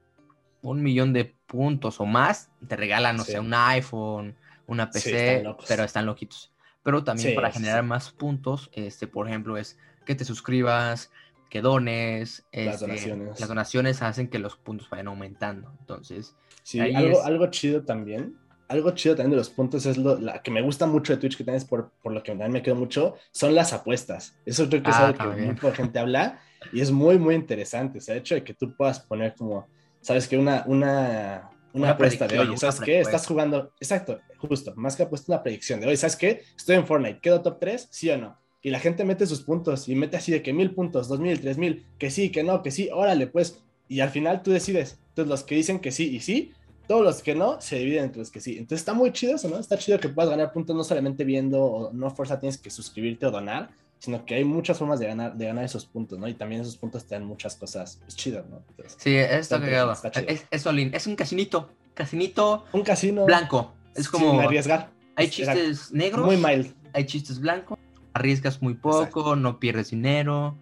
[0.62, 3.34] un millón de puntos o más, te regalan, no Sí.
[3.34, 5.65] sé, un iPhone, una Sí, PC, están locos.
[5.67, 6.53] pero están loquitos.
[6.84, 7.88] Pero también Sí, para sí, generar sí.
[7.88, 11.12] más puntos, este, por ejemplo, es que te suscribas,
[11.49, 13.39] que dones, Las este, donaciones.
[13.39, 15.73] las donaciones hacen que los puntos vayan aumentando.
[15.80, 18.36] Entonces, Sí, algo, es- algo chido también.
[18.67, 21.38] Algo chido también de los puntos es lo la que me gusta mucho de Twitch,
[21.38, 24.38] que también es por, por lo que también me quedo mucho, son las apuestas.
[24.45, 25.45] Eso creo que es Ah, algo que también.
[25.45, 26.41] muy poca gente habla
[26.73, 27.99] y es muy, muy interesante.
[27.99, 29.67] O sea, el hecho de que tú puedas poner como,
[30.01, 32.99] sabes que una, una, una, Una apuesta de, oye, ¿sabes qué?
[32.99, 36.43] Estás jugando, exacto, justo, más que apuesta, una predicción de, oye, ¿sabes qué?
[36.56, 37.88] Estoy en Fortnite, ¿quedo top 3?
[37.91, 38.38] ¿Sí o no?
[38.62, 41.39] Y la gente mete sus puntos y mete así de que mil puntos, dos mil,
[41.39, 43.63] tres mil, que sí, que no, que sí, órale, pues.
[43.88, 44.99] Y al final tú decides.
[45.10, 46.51] Entonces los que dicen que sí y sí,
[46.88, 48.58] todos los que no se dividen entre los que sí.
[48.58, 49.60] Entonces está muy chido eso, ¿no?
[49.60, 53.25] Está chido que puedas ganar puntos no solamente viendo o no fuerza tienes que suscribirte
[53.25, 56.27] o donar, sino que hay muchas formas de ganar, de ganar esos puntos, ¿no?
[56.27, 58.63] Y también esos puntos te dan muchas cosas pues, chidas, ¿no?
[58.97, 59.91] sí, está cagado.
[59.91, 62.65] Es, es, es un casinito, casinito.
[62.71, 63.25] Un casino.
[63.25, 63.73] Blanco.
[63.95, 64.31] Es como.
[64.31, 64.91] Sin arriesgar.
[65.15, 66.25] Hay chistes negros.
[66.25, 66.73] Muy mild.
[66.93, 67.77] Hay chistes blancos.
[68.13, 70.57] Arriesgas muy poco, no pierdes dinero.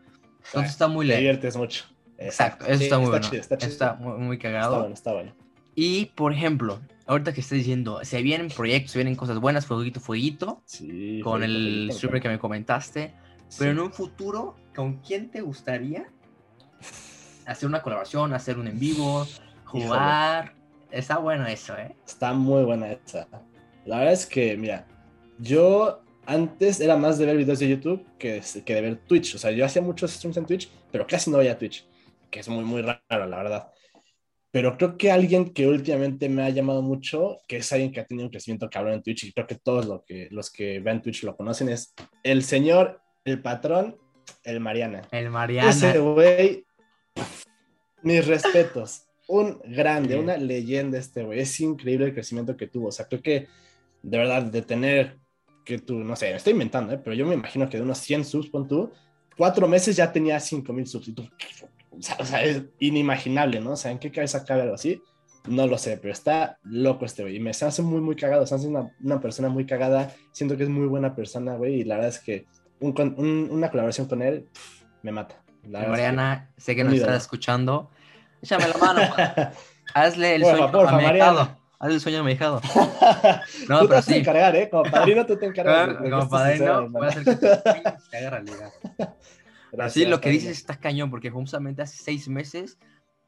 [0.48, 1.17] Entonces está muy leve.
[1.17, 1.86] Te diviertes mucho.
[2.17, 3.28] Exacto, eso está muy bueno.
[3.32, 4.74] está, muy, cagado.
[4.74, 5.36] Está bueno, está bueno.
[5.76, 10.00] Y, por ejemplo, ahorita que estás diciendo, se vienen proyectos, se vienen cosas buenas, fueguito,
[10.00, 13.13] fueguito, sí, con el streamer que me comentaste,
[13.58, 16.08] pero en un futuro, ¿con quién te gustaría
[17.45, 19.25] hacer una colaboración, hacer un en vivo,
[19.65, 20.53] jugar?
[20.91, 21.95] Está bueno eso, ¿eh?
[22.05, 23.27] Está muy buena esa.
[23.86, 24.88] La verdad es que, mira,
[25.39, 29.36] yo antes era más de ver videos de YouTube que, que de ver Twitch.
[29.36, 31.88] O sea, yo hacía muchos streams en Twitch, pero casi no veía Twitch,
[32.31, 33.71] que es muy, muy raro, la verdad.
[34.51, 38.05] Pero creo que alguien que últimamente me ha llamado mucho, que es alguien que ha
[38.05, 41.01] tenido un crecimiento cabrón en Twitch, y creo que todos lo que, los que ven
[41.01, 43.98] Twitch lo conocen, es el señor, el patrón,
[44.44, 45.02] el Mariana.
[45.12, 45.72] El Mariana.
[45.72, 46.66] Ese güey,
[48.04, 49.02] mis respetos.
[49.28, 51.40] Un grande, una leyenda este güey.
[51.40, 52.90] Es increíble el crecimiento que tuvo.
[52.90, 53.48] O sea, creo que
[54.06, 55.18] de verdad, de tener
[55.66, 57.02] que tú, no sé, estoy inventando, ¿eh?
[57.04, 58.92] pero yo me imagino que de unos 100 subs, pon tú,
[59.36, 61.08] cuatro meses ya tenía 5000 subs.
[61.08, 61.28] Y tú,
[62.20, 63.72] o sea, es inimaginable, ¿no?
[63.72, 65.02] O sea, ¿en qué cabeza cabe algo así?
[65.48, 67.38] No lo sé, pero está loco este güey.
[67.38, 68.46] Y me se hace muy, muy cagado.
[68.46, 70.14] Se hace una, una, persona muy cagada.
[70.32, 71.82] Siento que es muy buena persona, güey.
[71.82, 72.46] Y la verdad es que
[72.80, 74.48] un, una colaboración con él
[75.02, 75.42] me mata.
[75.68, 77.90] Mariana, sé que nos estás escuchando.
[78.42, 79.02] Échame la mano.
[79.94, 81.58] Hazle el sueño porfa, Mariana.
[81.80, 82.62] Hazle el sueño medicado.
[83.70, 84.20] No, tú pero te sí.
[84.20, 84.70] encargar, ¿eh?
[84.70, 85.98] Como padrino tú te encargas.
[85.98, 88.74] Como padrino, puede hacer que te haga realidad.
[89.80, 92.78] Así lo que dices está cañón, porque justamente hace seis meses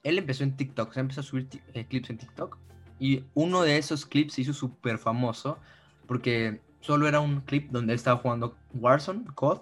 [0.03, 2.57] él empezó en TikTok, o sea, empezó a subir eh, clips en TikTok.
[2.99, 5.59] Y uno de esos clips se hizo súper famoso,
[6.07, 9.59] porque solo era un clip donde él estaba jugando Warzone, COD.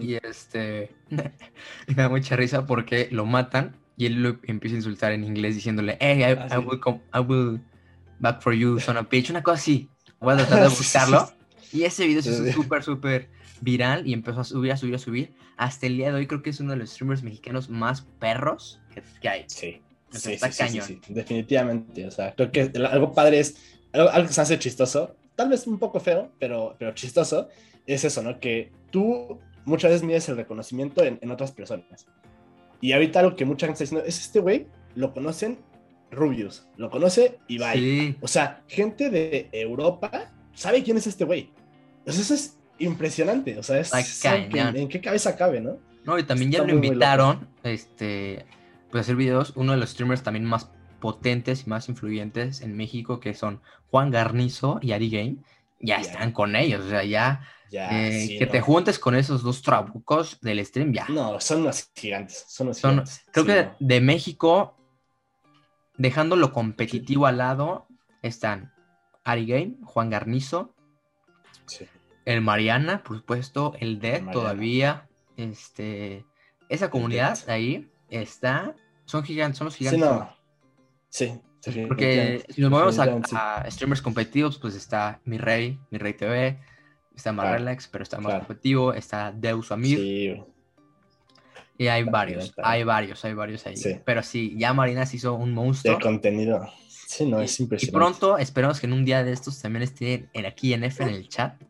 [0.00, 0.90] Y este.
[1.10, 5.54] me da mucha risa porque lo matan y él lo empieza a insultar en inglés
[5.54, 6.80] diciéndole, hey, I, ah, will,
[7.12, 7.60] I will
[8.18, 9.28] back for you, son a bitch.
[9.30, 9.90] Una cosa así.
[10.18, 11.30] Voy a tratar de buscarlo.
[11.72, 13.28] Y ese video se hizo súper, súper
[13.60, 15.34] viral y empezó a subir, a subir, a subir.
[15.58, 18.80] Hasta el día de hoy creo que es uno de los streamers mexicanos más perros
[19.20, 19.44] que, hay.
[19.48, 19.82] Sí.
[20.10, 22.06] sí, sí, sí, definitivamente.
[22.06, 23.56] O sea, creo que algo padre es,
[23.92, 27.48] algo, que se hace chistoso, tal vez un poco feo, pero, pero chistoso,
[27.86, 28.38] es eso, ¿no?
[28.40, 32.06] Que tú muchas veces mides el reconocimiento en, en otras personas.
[32.80, 35.58] Y ahorita lo que mucha gente está diciendo es este güey, lo conocen
[36.10, 38.16] Rubius, lo conoce Ibai.
[38.20, 41.50] O sea, gente de Europa sabe quién es este güey.
[42.04, 43.92] Pues eso es impresionante, o sea, es
[44.24, 45.78] en, qué cabeza cabe, ¿no?
[46.04, 48.44] No, y también ya lo invitaron, este,
[48.90, 50.70] pues a hacer videos, uno de los streamers también más
[51.04, 55.36] potentes y más influyentes en México, que son Juan Garnizo y Ari Game,
[55.78, 60.40] ya están con ellos, o sea, ya, eh, que te juntes con esos dos trabucos
[60.40, 61.06] del stream, ya.
[61.10, 63.22] No, son unos gigantes, son unos gigantes.
[63.32, 64.78] Creo que de México,
[65.98, 67.86] dejando lo competitivo al lado,
[68.22, 68.72] están
[69.24, 70.74] Ari Game, Juan Garnizo,
[72.24, 76.24] el Mariana, por supuesto, el Dead todavía, este,
[76.70, 80.00] esa comunidad ahí está, son gigantes, son los gigantes.
[80.00, 80.33] No.
[81.14, 81.40] Sí.
[81.88, 86.58] Porque si nos movemos a, streamers competitivos, pues está Mi Rey, Mi Rey TV,
[87.14, 89.98] está Marrelax, pero está más competitivo, está Deus Amir.
[89.98, 90.42] Sí.
[91.76, 93.74] Y hay varios, hay varios, hay varios ahí.
[94.04, 95.96] Pero sí, ya Marina se hizo un monstruo.
[95.96, 96.68] De contenido.
[96.88, 97.96] Sí, no, es impresionante.
[97.96, 101.08] Y pronto, esperamos que en un día de estos también estén aquí en F en
[101.08, 101.60] el chat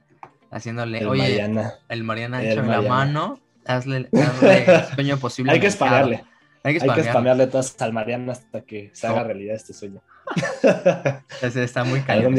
[0.50, 1.74] haciéndole, el oye, Mariana.
[1.88, 5.52] el Mariana, échame la mano, hazle, el sueño posible.
[5.52, 6.24] Hay que spamearle.
[6.64, 10.00] Hay que spamearle todas al Mariana hasta que se haga realidad este sueño.
[11.42, 12.34] está muy cañón.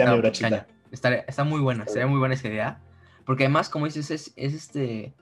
[0.91, 2.79] Está, está, muy buena, sería muy buena esa idea.
[3.23, 5.13] Porque además, como dices, es, es este...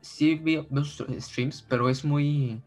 [0.00, 2.60] Sí veo, sus streams, pero es muy,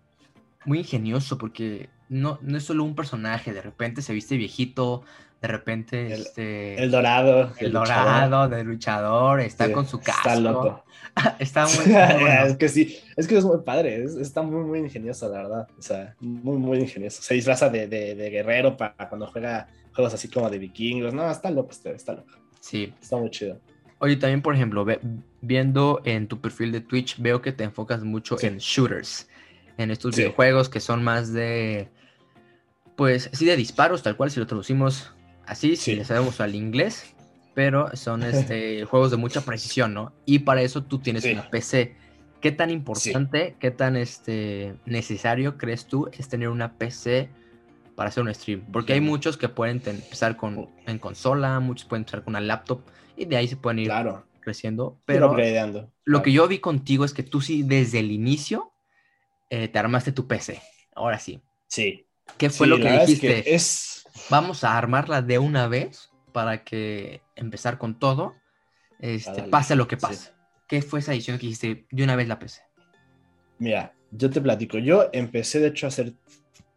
[0.63, 5.03] muy ingenioso porque no, no es solo un personaje, de repente se viste viejito,
[5.41, 10.29] de repente el, este el dorado el, dorado del luchador está con su casco.
[10.29, 10.83] está loco.
[11.39, 11.95] Está muy
[12.45, 15.67] es que sí es que es muy padre está muy muy ingenioso la verdad.
[15.77, 17.21] O sea muy muy ingenioso.
[17.21, 21.13] Se disfraza de, de, guerrero para cuando juega juegos así como de vikingos.
[21.13, 22.31] No está loco este está loco.
[22.59, 22.93] Sí.
[23.01, 23.59] Está muy chido.
[23.99, 24.85] Oye, también, por ejemplo,
[25.41, 29.29] viendo en tu perfil de Twitch, veo que te enfocas mucho en shooters,
[29.77, 31.89] en estos videojuegos que son más de,
[32.95, 35.14] pues, sí, de disparos, tal cual, si lo traducimos
[35.47, 37.13] así, si le sabemos al inglés,
[37.53, 40.13] pero son este, juegos de mucha precisión, ¿no?
[40.25, 41.95] Y para eso tú tienes una PC.
[42.41, 47.29] ¿Qué tan importante, qué tan este, necesario crees tú es tener una PC
[47.95, 48.61] para hacer un stream.
[48.71, 52.81] Porque hay muchos que pueden empezar con, en consola, muchos pueden empezar con una laptop
[53.17, 53.91] y de ahí se pueden ir
[54.41, 54.99] creciendo.
[55.05, 55.35] Pero
[56.03, 58.73] lo que yo vi contigo es que tú sí desde el inicio
[59.49, 60.61] eh, te armaste tu PC.
[60.93, 61.41] Ahora sí.
[61.67, 62.05] Sí.
[62.37, 63.55] ¿Qué fue lo que dijiste?
[63.55, 63.94] es...
[64.29, 68.33] Vamos a armarla de una vez para que empezar con todo,
[68.99, 70.31] este, pase lo que pase.
[70.67, 72.61] ¿Qué fue esa edición que dijiste de una vez la PC?
[73.59, 74.79] Mira, yo te platico.
[74.79, 76.13] Yo empecé de hecho a hacer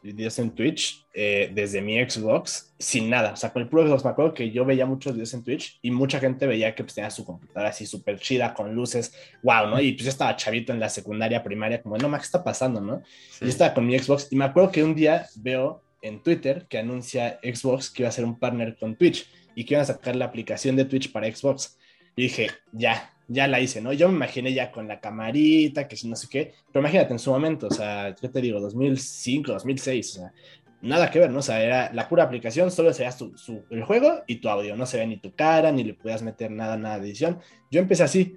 [0.03, 3.33] videos en Twitch eh, desde mi Xbox sin nada.
[3.33, 5.79] O sea, con el puro Xbox me acuerdo que yo veía muchos videos en Twitch
[5.83, 9.13] y mucha gente veía que pues, tenía su computadora así súper chida con luces.
[9.43, 9.81] Wow, ¿no?
[9.81, 13.03] Y pues yo estaba chavito en la secundaria, primaria, como, no, ¿qué está pasando, no?
[13.41, 16.67] Y yo estaba con mi Xbox y me acuerdo que un día veo en Twitter
[16.69, 19.87] que anuncia Xbox que iba a ser un partner con Twitch y que iban a
[19.87, 21.79] sacar la aplicación de Twitch para Xbox.
[22.17, 23.93] Y dije, ya, ya la hice, ¿no?
[23.93, 27.19] Yo me imaginé ya con la camarita, que si no sé qué, pero imagínate en
[27.19, 30.33] su momento, o sea, yo te digo, 2005, 2006, o sea,
[30.81, 31.41] nada que ver, ¿no?
[31.41, 34.77] O sea, era la pura aplicación, solo se su, su, el juego y tu audio,
[34.77, 37.39] no se ve ni tu cara, ni le podías meter nada, nada de edición.
[37.71, 38.37] Yo empecé así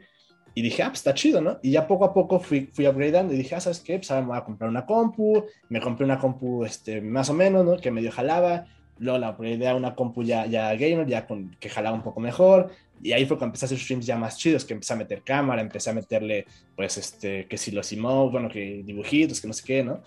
[0.54, 1.60] y dije, ah, pues está chido, ¿no?
[1.62, 3.98] Y ya poco a poco fui, fui upgradeando y dije, ah, ¿sabes qué?
[3.98, 7.34] Pues ahora me voy a comprar una compu, me compré una compu, este, más o
[7.34, 7.78] menos, ¿no?
[7.78, 8.66] Que medio jalaba,
[9.00, 12.20] luego la upgradeé a una compu ya, ya gamer, ya con, que jalaba un poco
[12.20, 12.70] mejor,
[13.02, 15.24] y ahí fue cuando empecé a hacer streams ya más chidos, que empecé a meter
[15.24, 19.54] cámara, empecé a meterle, pues, este, que si los emotes, bueno, que dibujitos, que no
[19.54, 20.02] sé qué, ¿no?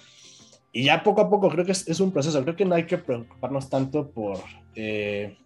[0.72, 2.84] Y ya poco a poco creo que es, es un proceso, creo que no hay
[2.84, 4.38] que preocuparnos tanto por,
[4.74, 5.36] eh,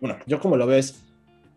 [0.00, 1.04] bueno, yo como lo ves,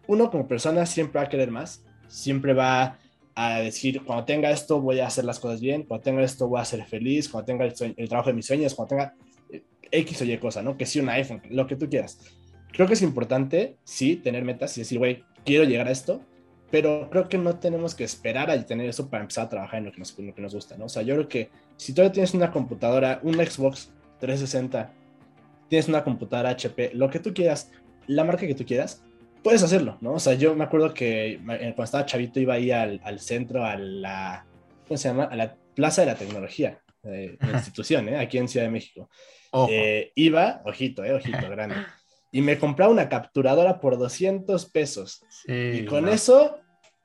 [0.07, 2.97] uno como persona siempre va a querer más, siempre va
[3.35, 6.61] a decir, cuando tenga esto voy a hacer las cosas bien, cuando tenga esto voy
[6.61, 9.13] a ser feliz, cuando tenga el, el trabajo de mis sueños, cuando tenga
[9.49, 10.77] eh, X o Y cosa, ¿no?
[10.77, 12.17] Que si un iPhone, lo que tú quieras
[12.75, 16.21] creo que es importante, sí, tener metas y decir, güey, quiero llegar a esto,
[16.71, 19.85] pero creo que no tenemos que esperar a tener eso para empezar a trabajar en
[19.85, 20.85] lo que nos, que nos gusta, ¿no?
[20.85, 24.91] O sea, yo creo que si tú tienes una computadora, un Xbox 360,
[25.69, 27.71] tienes una computadora HP, lo que tú quieras,
[28.07, 29.01] la marca que tú quieras,
[29.45, 30.13] puedes hacerlo, ¿no?
[30.13, 33.63] O sea, yo me acuerdo que eh, cuando estaba chavito iba ahí al, al centro,
[33.63, 34.43] a la,
[34.87, 35.25] ¿cómo se llama?
[35.25, 38.17] A la Plaza de la Tecnología, eh, institución, ¿eh?
[38.17, 39.07] Aquí en Ciudad de México.
[39.69, 41.75] Eh, iba, ojito, eh, ojito, grande
[42.31, 45.23] y me compraba una capturadora por 200 pesos.
[45.47, 46.57] y con eso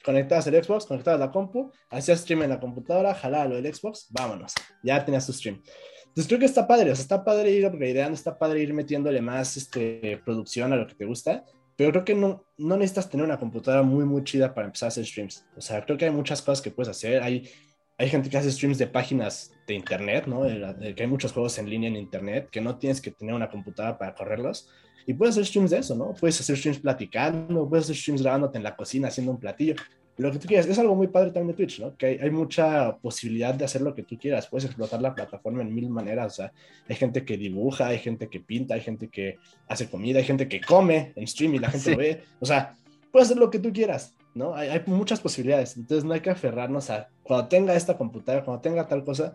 [0.03, 4.09] conectabas el Xbox, conectabas la compu, hacías stream en la computadora, jalaba lo del Xbox,
[4.11, 5.62] vámonos, ya tenías tu stream.
[6.07, 9.20] Entonces creo que está padre, o sea, está padre ir upgradeando, está padre ir metiéndole
[9.20, 11.44] más este, producción a lo que te gusta,
[11.81, 14.90] pero creo que no, no necesitas tener una computadora muy, muy chida para empezar a
[14.90, 15.47] hacer streams.
[15.57, 17.49] O sea, creo que hay muchas cosas que puedes hacer, hay,
[17.97, 20.43] hay gente que hace streams de páginas de internet, ¿no?
[20.43, 23.97] que hay muchos juegos en línea en internet que no tienes que tener una computadora
[23.97, 24.69] para correrlos.
[25.07, 26.12] Y puedes hacer streams de eso, ¿no?
[26.12, 29.77] Puedes hacer streams platicando, puedes hacer streams grabándote en la cocina haciendo un platillo.
[30.20, 30.66] Lo que tú quieras.
[30.66, 31.96] Es algo muy padre también de Twitch, ¿no?
[31.96, 34.46] Que hay, mucha posibilidad de hacer lo que tú quieras.
[34.48, 36.33] Puedes explotar la plataforma en mil maneras.
[36.33, 36.52] O sea,
[36.88, 40.46] hay gente que dibuja, hay gente que pinta, hay gente que hace comida, hay gente
[40.46, 42.22] que come en stream y la gente lo ve.
[42.38, 42.76] O sea,
[43.11, 44.54] puedes hacer lo que tú quieras, ¿no?
[44.54, 45.76] Hay, hay muchas posibilidades.
[45.76, 49.35] Entonces no hay que aferrarnos a cuando tenga esta computadora, cuando tenga tal cosa,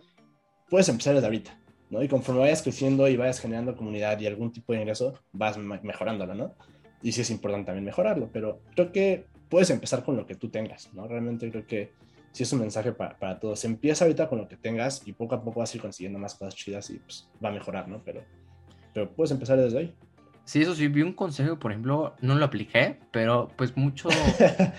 [0.70, 1.60] puedes empezar desde ahorita.
[1.90, 2.04] ¿no?
[2.04, 6.36] Y conforme vayas creciendo y vayas generando comunidad y algún tipo de ingreso, vas mejorándolo,
[6.36, 6.56] ¿no?
[7.02, 10.50] Y sí es importante también mejorarlo, pero creo que puedes empezar con lo que tú
[10.50, 11.08] tengas, ¿no?
[11.08, 11.94] Realmente creo que
[12.32, 13.64] sí es un mensaje para, para todos.
[13.66, 16.36] Empieza ahorita con lo que tengas y poco a poco vas a ir consiguiendo más
[16.36, 18.04] cosas chidas y pues va a mejorar, ¿no?
[18.04, 18.24] Pero,
[18.94, 19.96] pero puedes empezar desde ahí.
[20.44, 24.10] Sí, eso sí, vi un consejo, por ejemplo, no lo apliqué, pero pues mucho...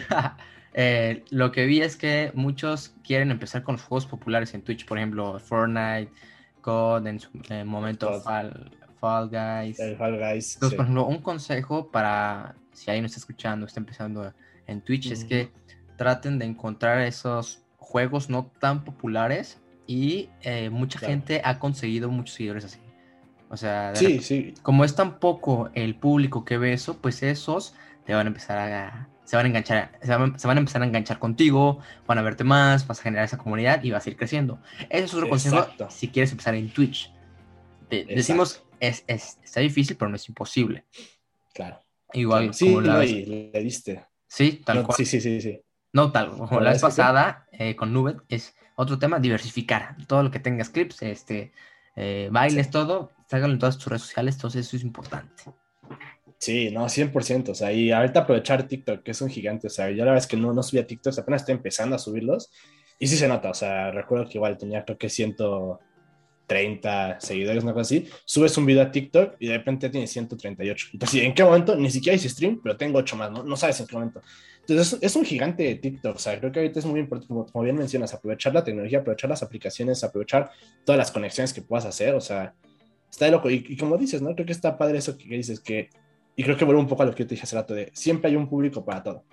[0.79, 4.85] Eh, lo que vi es que muchos quieren empezar con los juegos populares en Twitch,
[4.85, 6.13] por ejemplo, Fortnite,
[6.67, 7.31] en su
[7.65, 9.79] momento Fall, Guys.
[9.97, 10.55] Fall Guys.
[10.57, 14.35] Entonces, por ejemplo, un consejo para si alguien está escuchando, está empezando
[14.67, 15.51] en Twitch, es que
[15.97, 22.35] traten de encontrar esos juegos no tan populares y eh, mucha gente ha conseguido muchos
[22.35, 22.79] seguidores así.
[23.49, 24.55] O sea, sí, sí.
[24.63, 27.75] como es tan poco el público que ve eso, pues esos
[28.05, 31.19] te van a empezar a, se van a enganchar, se van, a empezar a enganchar
[31.19, 34.61] contigo, van a verte más, vas a generar esa comunidad y vas a ir creciendo.
[34.91, 37.13] Ese es otro consejo si quieres empezar en Twitch.
[37.89, 40.85] decimos, es, es, está difícil, pero no es imposible.
[41.55, 41.83] Claro.
[42.13, 44.05] Igual, sí, como la le diste.
[44.29, 44.97] Sí, tal cual.
[44.97, 45.61] Sí, sí, sí, sí.
[45.93, 49.97] No, tal, como la vez pasada eh, con Nubet, es otro tema, diversificar.
[50.07, 51.53] Todo lo que tengas clips, este,
[51.97, 55.45] eh, bailes, todo, sácalo en todas tus redes sociales, entonces eso es importante.
[56.39, 57.49] Sí, no, 100%.
[57.51, 59.69] O sea, y ahorita aprovechar TikTok, que es un gigante.
[59.69, 61.99] O sea, yo la verdad es que no, no subía TikTok, apenas estoy empezando a
[61.99, 62.51] subirlos.
[62.99, 63.51] Y sí se nota.
[63.51, 65.09] O sea, recuerdo que igual tenía creo que
[66.47, 68.09] 130 seguidores, una cosa así.
[68.25, 70.89] Subes un video a TikTok y de repente tiene 138.
[70.93, 71.77] Entonces, ¿en qué momento?
[71.77, 73.43] Ni siquiera hice stream, pero tengo 8 más, ¿no?
[73.43, 74.23] No sabes en qué momento.
[74.61, 76.17] Entonces, es, un gigante de TikTok.
[76.17, 78.99] O sea, creo que ahorita es muy importante, como, como bien mencionas, aprovechar la tecnología,
[78.99, 80.51] aprovechar las aplicaciones, aprovechar
[80.85, 82.15] todas las conexiones que puedas hacer.
[82.15, 82.55] O sea,
[83.11, 83.51] está de loco.
[83.51, 84.35] Y, como dices, ¿no?
[84.35, 85.91] Creo que está padre eso que, dices, que,
[86.35, 88.31] y creo que vuelve un poco a lo que te dije hace rato, de siempre
[88.31, 89.25] hay un público para todo.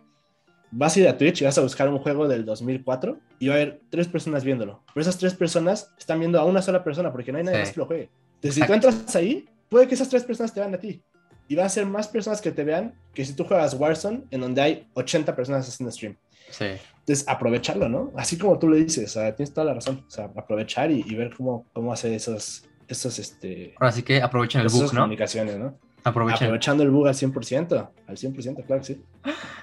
[0.76, 3.54] Vas a ir a Twitch y vas a buscar un juego del 2004 y va
[3.54, 4.84] a haber tres personas viéndolo.
[4.94, 7.72] Pero esas tres personas están viendo a una sola persona porque no hay nadie más
[7.72, 8.10] que lo juegue.
[8.36, 11.02] Entonces, si tú entras ahí, puede que esas tres personas te vean a ti.
[11.48, 14.42] Y va a ser más personas que te vean que si tú juegas Warzone, en
[14.42, 16.18] donde hay 80 personas haciendo stream.
[16.50, 16.66] Sí.
[17.00, 18.12] Entonces, aprovecharlo, ¿no?
[18.16, 20.04] Así como tú le dices, o sea, tienes toda la razón.
[20.08, 23.76] O sea, aprovechar y, ver cómo, cómo hace esos, esos, este...
[23.80, 25.02] Ahora sí que aprovechen el bug, ¿no?
[25.02, 25.78] comunicaciones, ¿no?
[26.04, 26.48] Aprovechen.
[26.48, 29.02] Aprovechando el bug al 100%, al 100%, claro que sí.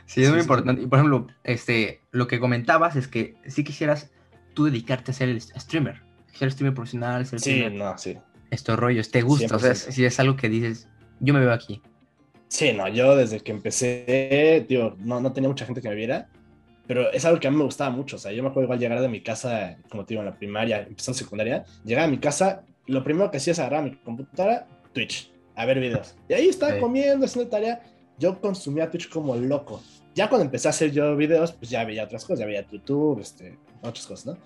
[0.07, 0.83] Sí, es muy importante.
[0.83, 4.11] Y por ejemplo, este, lo que comentabas es que si quisieras
[4.55, 8.19] tú dedicarte a ser el streamer, ser streamer profesional, ser Sí, no, sí.
[8.51, 9.57] Estos rollos, ¿te gusta?
[9.57, 10.89] O sea, si es algo que dices,
[11.21, 11.83] yo me veo aquí.
[12.49, 16.29] Sí, no, yo desde que empecé, digo, no, no tenía mucha gente que me viera,
[16.89, 18.17] pero es algo que a mí me gustaba mucho.
[18.17, 20.37] O sea, yo me acuerdo igual llegar de mi casa, como te digo, en la
[20.37, 24.67] primaria, empezando secundaria, llegar a mi casa, lo primero que hacía es agarrar mi computadora,
[24.93, 25.30] Twitch,
[25.61, 26.15] a ver videos.
[26.29, 27.83] Y ahí estaba comiendo, haciendo tarea.
[28.19, 29.83] Yo consumía Twitch como loco.
[30.15, 33.21] Ya cuando empecé a hacer yo videos, pues ya veía otras cosas, ya veía YouTube,
[33.21, 34.39] este, otras cosas, ¿no?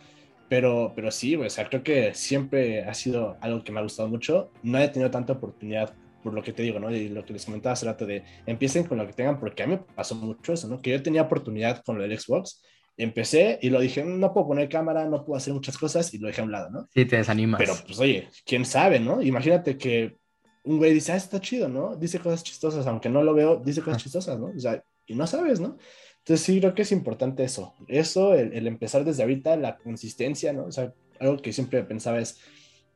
[0.49, 4.09] Pero, pero sí, o sea, creo que siempre ha sido algo que me ha gustado
[4.09, 4.51] mucho.
[4.63, 6.91] No he tenido tanta oportunidad por lo que te digo, ¿no?
[6.91, 9.67] Y lo que les comentaba hace rato de empiecen con lo que tengan, porque a
[9.67, 10.81] mí me pasó mucho eso, ¿no?
[10.81, 12.63] Que yo tenía oportunidad con lo del Xbox,
[12.97, 16.29] empecé y lo dije, no puedo poner cámara, no puedo hacer muchas cosas y lo
[16.29, 16.89] dejé a un lado, ¿no?
[16.95, 17.59] Sí, te desanimas.
[17.59, 19.21] Pero pues oye, quién sabe, ¿no?
[19.23, 20.17] Imagínate que
[20.65, 21.95] un güey dice, ah, está chido, ¿no?
[21.97, 24.47] Dice cosas chistosas, aunque no lo veo, dice cosas chistosas, ¿no?
[24.47, 25.77] O sea, y no sabes, ¿no?
[26.19, 27.75] Entonces sí, creo que es importante eso.
[27.87, 30.65] Eso, el, el empezar desde ahorita, la consistencia, ¿no?
[30.65, 32.41] O sea, algo que siempre pensaba es,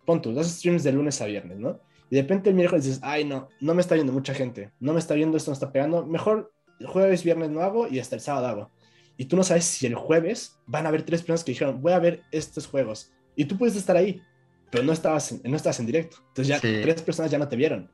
[0.07, 1.81] pon tus dos streams de lunes a viernes, ¿no?
[2.11, 4.95] Y de repente el miércoles dices, ay, no, no me está viendo mucha gente, no
[4.95, 6.51] me está viendo, esto no está pegando, mejor
[6.81, 8.71] el jueves, viernes no hago y hasta el sábado hago.
[9.19, 11.93] Y tú no sabes si el jueves van a haber tres personas que dijeron, voy
[11.93, 13.13] a ver estos juegos.
[13.37, 14.23] Y tú puedes estar ahí,
[14.71, 16.19] pero no estabas en, no estabas en directo.
[16.29, 17.91] Entonces ya tres personas ya no te vieron.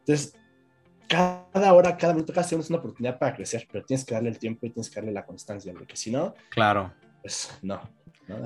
[0.00, 0.34] Entonces,
[1.08, 4.28] cada hora, cada minuto, cada segundo es una oportunidad para crecer, pero tienes que darle
[4.28, 6.92] el tiempo y tienes que darle la constancia, porque si no, claro.
[7.20, 7.80] Pues no.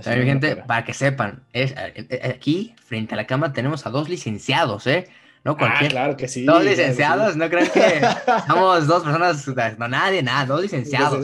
[0.02, 4.08] gente, para que sepan, es, eh, eh, aquí frente a la cámara tenemos a dos
[4.08, 5.06] licenciados, ¿eh?
[5.44, 6.46] No ah, claro que sí.
[6.46, 8.00] Dos licenciados, no creen que
[8.48, 11.22] somos dos personas, no nadie, nada, dos licenciados.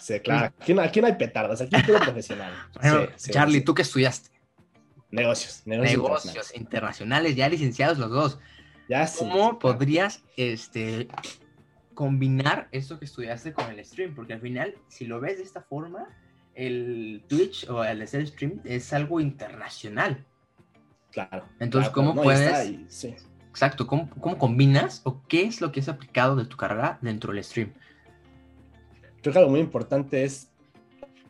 [0.00, 0.52] Sí, claro.
[0.60, 2.52] Aquí no, aquí no, hay petardos, aquí hay todo profesional.
[3.16, 4.30] Charlie, ¿tú qué estudiaste?
[5.12, 5.62] Negocios.
[5.66, 7.36] Negocios, internacionales.
[7.36, 8.38] ya licenciados los dos.
[8.88, 11.06] Ya ¿Cómo podrías este,
[11.94, 14.14] combinar eso que estudiaste con el stream?
[14.14, 16.08] Porque al final, si lo ves de esta forma,
[16.54, 20.24] el Twitch o el hacer stream es algo internacional.
[21.10, 21.46] Claro.
[21.60, 23.04] Entonces, ¿cómo puedes...
[23.50, 27.44] Exacto, ¿cómo, combinas o qué es lo que es aplicado de tu carrera dentro del
[27.44, 27.74] stream?
[29.20, 30.50] Creo que algo muy importante es,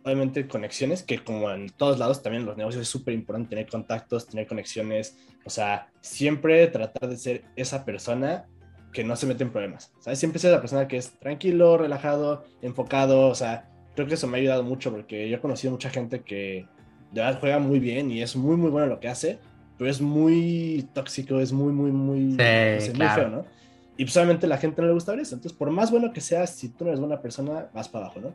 [0.05, 3.67] obviamente, conexiones, que como en todos lados, también en los negocios es súper importante tener
[3.69, 8.47] contactos, tener conexiones, o sea, siempre tratar de ser esa persona
[8.93, 10.19] que no se mete en problemas, ¿sabes?
[10.19, 14.37] Siempre ser la persona que es tranquilo, relajado, enfocado, o sea, creo que eso me
[14.37, 16.67] ha ayudado mucho porque yo he conocido mucha gente que
[17.12, 19.38] de verdad juega muy bien y es muy, muy bueno lo que hace,
[19.79, 22.37] pero es muy tóxico, es muy, muy, muy,
[22.81, 23.45] sí, muy feo, ¿no?
[23.97, 25.35] Y pues obviamente la gente no le gusta ver eso.
[25.35, 28.21] Entonces, por más bueno que seas, si tú no eres buena persona, vas para abajo,
[28.21, 28.35] ¿no?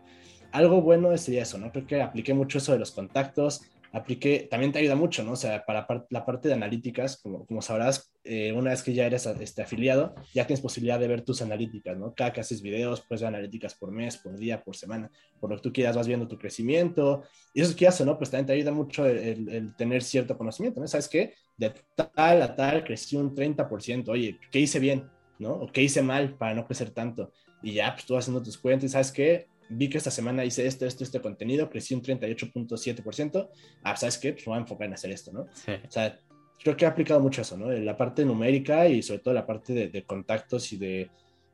[0.51, 1.71] Algo bueno sería eso, ¿no?
[1.71, 5.33] Creo que apliqué mucho eso de los contactos, apliqué, también te ayuda mucho, ¿no?
[5.33, 9.05] O sea, para la parte de analíticas, como, como sabrás, eh, una vez que ya
[9.05, 12.13] eres este, afiliado, ya tienes posibilidad de ver tus analíticas, ¿no?
[12.13, 15.57] Cada que haces videos, puedes ver analíticas por mes, por día, por semana, por lo
[15.57, 17.23] que tú quieras, vas viendo tu crecimiento.
[17.53, 18.17] Y eso es que hace, ¿no?
[18.17, 20.87] Pues también te ayuda mucho el, tener cierto conocimiento, ¿no?
[20.87, 21.33] ¿Sabes qué?
[21.57, 25.09] De tal a tal crecí un 30%, oye, ¿qué hice bien?
[25.39, 25.53] ¿No?
[25.53, 27.31] ¿O qué hice mal para no crecer tanto?
[27.61, 29.47] Y ya, pues tú haciendo tus cuentas ¿sabes qué?
[29.69, 33.49] Vi que esta semana hice esto, esto, este contenido, crecí un 38.7%,
[33.83, 34.33] ah, ¿sabes qué?
[34.33, 35.47] Pues me voy a enfocar en hacer esto, ¿no?
[35.53, 35.71] Sí.
[35.87, 36.19] O sea,
[36.61, 37.71] creo que he aplicado mucho eso, ¿no?
[37.71, 41.09] La parte numérica y sobre todo la parte de, contactos y de...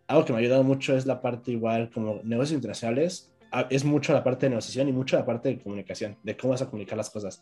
[0.07, 3.85] Algo que me ha ayudado mucho es la parte igual como negocios internacionales, ah, es
[3.85, 6.69] mucho la parte de negociación y mucho la parte de comunicación, de cómo vas a
[6.69, 7.41] comunicar las cosas.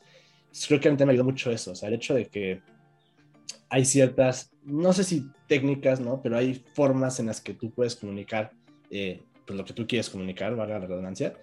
[0.67, 2.61] creo que a mí me ayudado mucho eso, o sea, el hecho de que
[3.69, 6.21] hay ciertas, no sé si técnicas, ¿no?
[6.21, 8.51] Pero hay formas en las que tú puedes comunicar
[8.89, 11.33] eh, pues, lo que tú quieres comunicar, valga la redundancia.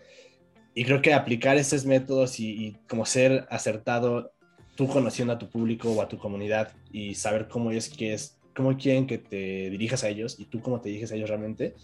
[0.75, 4.33] Y creo que aplicar esos métodos y, como ser acertado,
[4.77, 8.39] tú conociendo a tu público o a tu comunidad y saber cómo es que es,
[8.55, 11.75] cómo quieren que te dirijas a ellos y tú cómo te diriges a ellos realmente,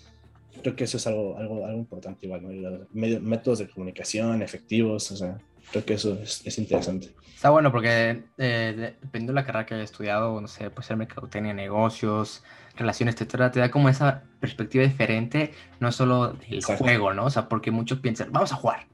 [0.63, 2.87] creo que eso es algo, algo, algo importante igual, ¿no?
[2.93, 5.39] métodos de comunicación efectivos, o sea,
[5.71, 7.15] creo que eso es, es interesante.
[7.45, 10.97] Está bueno porque eh, dependiendo de la carrera que haya estudiado, no sé, puede ser
[10.97, 12.43] mercadotecnia, negocios,
[12.75, 17.27] relaciones, etcétera, te da como esa perspectiva diferente, no solo del juego, ¿no?
[17.27, 18.87] O sea, porque muchos piensan, vamos a jugar.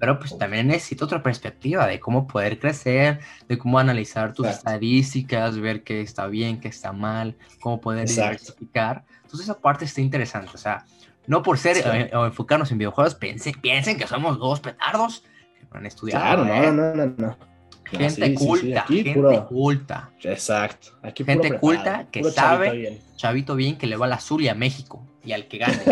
[0.00, 5.58] Pero pues también necesito otra perspectiva de cómo poder crecer, de cómo analizar tus estadísticas,
[5.58, 9.04] ver qué está bien, qué está mal, cómo poder diversificar.
[9.22, 10.50] Entonces esa parte está interesante.
[10.52, 10.84] O sea,
[11.28, 15.24] no por ser eh, o enfocarnos en videojuegos, piensen, piensen que somos dos petardos
[15.82, 16.20] a estudiar.
[16.20, 17.36] Claro, no, no, no, no.
[17.84, 20.10] Gente culta, gente culta.
[20.22, 20.88] Exacto.
[21.24, 23.76] gente culta que sabe, chavito bien.
[23.76, 25.78] que le va al azul y a México y al que gane.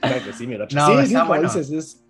[0.00, 0.66] claro que sí, mira.
[0.72, 1.48] No, sí, sí, bueno.
[1.48, 2.00] es,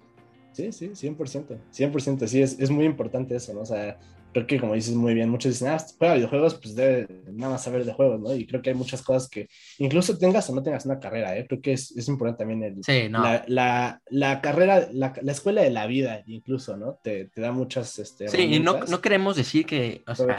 [0.53, 1.59] sí, sí, 100%.
[1.73, 3.61] 100%, sí, es, es muy importante eso, ¿no?
[3.61, 3.99] O sea,
[4.35, 7.63] creo que como dices muy bien, muchos dicen, ah, juega videojuegos, pues debe nada más
[7.63, 8.35] saber de juegos, ¿no?
[8.35, 11.47] Y creo que hay muchas cosas que, incluso tengas o no tengas una carrera, ¿eh?
[11.49, 13.23] Creo que es, es importante también el, sí, no.
[13.23, 16.99] la, la, la, carrera, la, la, escuela de la vida, incluso, ¿no?
[17.03, 20.37] Te, te da muchas, este, Sí, y no, no, queremos decir que, o sea,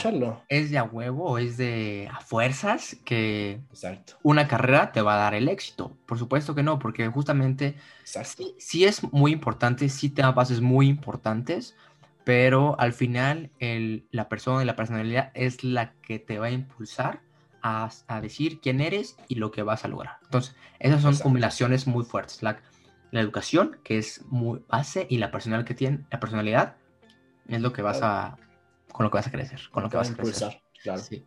[0.49, 4.17] es de a huevo o es de a fuerzas que Exacto.
[4.23, 5.95] una carrera te va a dar el éxito.
[6.05, 10.59] Por supuesto que no, porque justamente sí, sí es muy importante, sí te da bases
[10.59, 11.75] muy importantes,
[12.25, 16.51] pero al final el, la persona y la personalidad es la que te va a
[16.51, 17.21] impulsar
[17.61, 20.17] a, a, decir quién eres y lo que vas a lograr.
[20.23, 22.41] Entonces, esas son combinaciones muy fuertes.
[22.43, 22.59] La,
[23.11, 26.77] la, educación, que es muy base, y la personalidad que tiene, la personalidad
[27.47, 28.37] es lo que vas a,
[28.91, 30.61] con lo que vas a crecer, con lo que vas a crecer.
[30.81, 31.01] Claro.
[31.01, 31.23] Sí.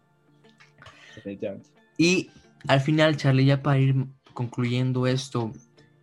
[1.14, 1.70] Definitivamente.
[1.96, 2.30] Y
[2.66, 5.52] al final, Charlie, ya para ir concluyendo esto,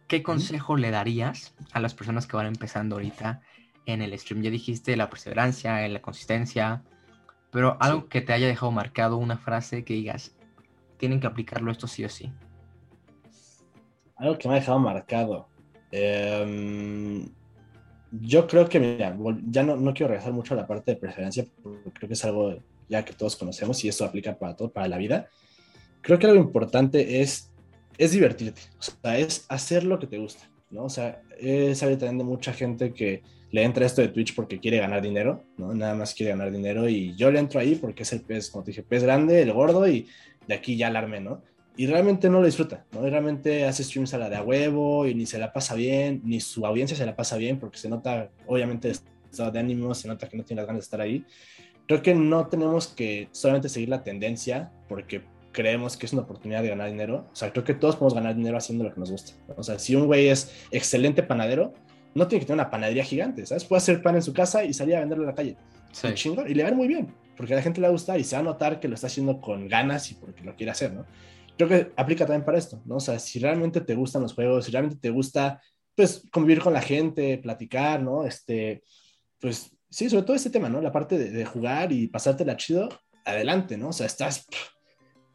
[0.08, 3.42] ¿qué consejo le darías a las personas que van empezando ahorita
[3.86, 4.42] en el stream.
[4.42, 6.84] Ya dijiste la perseverancia, la consistencia,
[7.52, 10.36] pero algo que te haya dejado marcado, una frase que digas,
[10.98, 12.32] tienen que aplicarlo esto sí o sí.
[14.18, 15.48] Algo que me ha dejado marcado.
[15.92, 17.30] Em,
[18.12, 19.18] yo creo que, mira,
[19.48, 22.26] ya no, no, quiero regresar mucho a la parte de perseverancia, porque creo que es
[22.26, 22.58] algo
[22.88, 25.28] ya que todos conocemos y eso aplica para todo, para la vida.
[26.02, 27.52] Creo que algo importante es,
[27.98, 30.84] es divertirte, o sea, es hacer lo que te gusta, ¿no?
[30.84, 34.60] O sea, he sabido también de mucha gente que le entra esto de Twitch porque
[34.60, 35.74] quiere ganar dinero, ¿no?
[35.74, 38.64] Nada más quiere ganar dinero y yo le entro ahí porque es el pez, como
[38.64, 40.08] te dije, pez grande, el gordo y
[40.48, 41.42] de aquí ya alarme, ¿no?
[41.78, 43.06] Y realmente no lo disfruta, ¿no?
[43.06, 46.22] Y realmente hace streams a la de a huevo y ni se la pasa bien,
[46.24, 48.92] ni su audiencia se la pasa bien porque se nota, obviamente,
[49.36, 51.26] estado de ánimo, se nota que no tiene las ganas de estar ahí.
[51.88, 56.62] Creo que no tenemos que solamente seguir la tendencia porque creemos que es una oportunidad
[56.62, 57.28] de ganar dinero.
[57.32, 59.34] O sea, creo que todos podemos ganar dinero haciendo lo que nos gusta.
[59.56, 61.74] O sea, si un güey es excelente panadero,
[62.16, 63.66] no tiene que tener una panadería gigante, ¿sabes?
[63.66, 65.58] Puede hacer pan en su casa y salir a venderlo en la calle.
[65.92, 66.08] Sí.
[66.48, 68.20] Y, le va a ir muy bien, porque a la gente le va a gustar
[68.20, 70.72] y se va a notar que lo está haciendo con ganas y porque lo quiere
[70.72, 71.06] hacer, ¿no?
[71.58, 72.96] Creo que aplica también para esto, ¿no?
[72.96, 75.62] O sea, si realmente te gustan los juegos, si realmente te gusta,
[75.94, 78.26] pues, convivir con la gente, platicar, ¿no?
[78.26, 78.84] Este,
[79.40, 80.82] pues, sí, sobre todo este tema, ¿no?
[80.82, 82.90] La parte de, jugar y pasártela chido,
[83.26, 83.90] adelante, ¿no?
[83.90, 84.48] O sea, estás,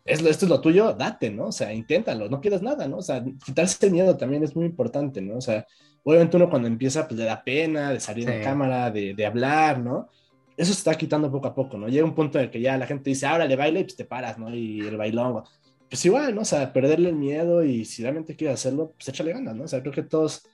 [0.05, 1.47] es, esto es lo tuyo, date, ¿no?
[1.47, 2.99] O sea, inténtalo, no pierdas nada, ¿no?
[2.99, 5.37] O sea, quitarse el miedo también es muy importante, ¿no?
[5.37, 5.67] O sea,
[6.03, 9.79] obviamente uno cuando empieza, pues le da pena de salir de cámara, de, de, hablar,
[9.79, 10.09] ¿no?
[10.57, 11.89] Eso se está quitando poco a poco, ¿no?
[11.89, 13.97] Llega un punto en el que ya la gente dice, ahora le baile y pues
[13.97, 14.55] te paras, ¿no?
[14.55, 15.43] Y el bailón,
[15.89, 16.43] pues igual, ¿no?
[16.43, 19.65] O sea, perderle el miedo y si realmente quieres hacerlo, pues échale ganas, ¿no?
[19.65, 20.47] O sea, creo que todos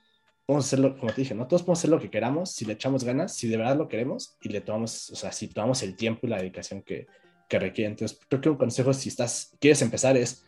[0.44, 1.46] podemos hacerlo, como te dije, ¿no?
[1.46, 4.36] Todos podemos hacer lo que queramos si le echamos ganas, si de verdad lo queremos
[4.42, 7.06] y le tomamos, o sea, si tomamos el tiempo y la dedicación que,
[7.48, 7.90] que requiere.
[7.90, 10.44] Entonces, creo que un consejo si estás, quieres empezar es,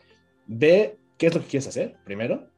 [0.47, 2.49] ve qué es lo que quieres hacer primero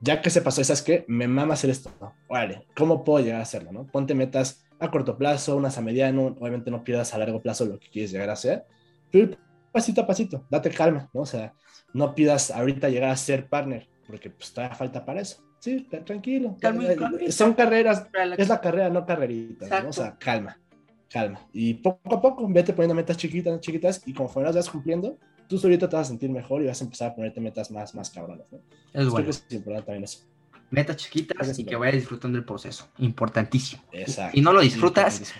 [0.00, 1.04] ya que se pasó, ¿sabes qué?
[1.08, 2.14] Me mama hacer esto, ¿no?
[2.28, 3.86] Órale, ¿cómo puedo llegar a hacerlo, no?
[3.86, 7.78] Ponte metas a corto plazo, unas a mediano, obviamente no pierdas a largo plazo lo
[7.78, 8.64] que quieres llegar a hacer,
[9.10, 9.36] pero
[9.70, 11.20] pasito a pasito, date calma, ¿no?
[11.20, 11.52] O sea,
[11.92, 15.44] no pidas ahorita llegar a ser partner, porque pues todavía falta para eso.
[15.58, 16.56] Sí, tranquilo.
[17.28, 18.06] Son carreras,
[18.38, 19.90] es la carrera, no carreritas, ¿no?
[19.90, 20.58] O sea, calma,
[21.10, 21.40] calma.
[21.52, 25.58] Y poco a poco, vete poniendo metas chiquitas, chiquitas, y conforme las vas cumpliendo, tú
[25.58, 28.10] solito te vas a sentir mejor y vas a empezar a ponerte metas más, más
[28.10, 28.46] cabronas.
[28.50, 28.60] ¿no?
[28.92, 29.28] Es bueno.
[29.28, 30.20] es importante también eso.
[30.70, 32.88] Metas chiquitas y que vayas disfrutando el proceso.
[32.98, 33.82] Importantísimo.
[33.92, 34.38] Exacto.
[34.38, 35.34] Y no lo disfrutas,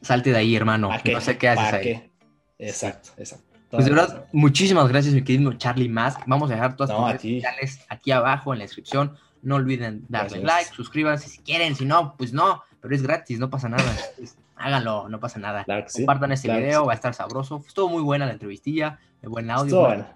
[0.00, 0.90] salte de ahí, hermano.
[1.12, 2.10] No sé qué haces ahí.
[2.58, 3.44] Exacto, exacto.
[3.68, 6.16] Pues de verdad, muchísimas gracias, mi querido Charlie Más.
[6.26, 9.16] Vamos a dejar todas las redes sociales aquí abajo en la descripción.
[9.42, 13.50] No olviden darle like, suscríbanse si quieren, si no, pues no, pero es gratis, no
[13.50, 13.84] pasa nada.
[14.56, 15.64] Háganlo, no pasa nada.
[15.94, 17.62] Compartan este video, va a estar sabroso.
[17.66, 18.98] Estuvo muy buena la entrevistilla
[19.28, 20.06] buen audio.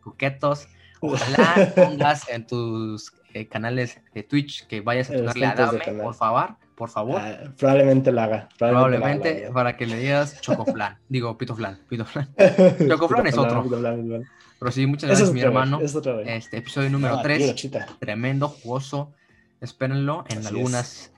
[0.00, 0.68] Coquetos.
[1.00, 6.14] Ojalá pongas en tus eh, canales de Twitch que vayas a darle a Dame, por
[6.14, 6.56] favor.
[6.74, 7.20] Por favor.
[7.20, 8.48] Ah, probablemente lo haga.
[8.58, 10.98] Probablemente, para que le digas Chocoflan.
[11.08, 11.78] Digo, Pitoflan.
[11.88, 12.34] Pitoflan.
[12.88, 13.64] Chocoflan es otro.
[14.58, 15.80] Pero sí, muchas gracias, mi hermano.
[15.80, 17.70] este episodio número 3.
[18.00, 19.12] tremendo, jugoso.
[19.60, 21.12] Espérenlo en algunas,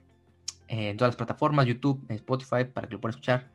[0.69, 3.51] eh, en todas las plataformas, YouTube, Spotify, para que lo puedan escuchar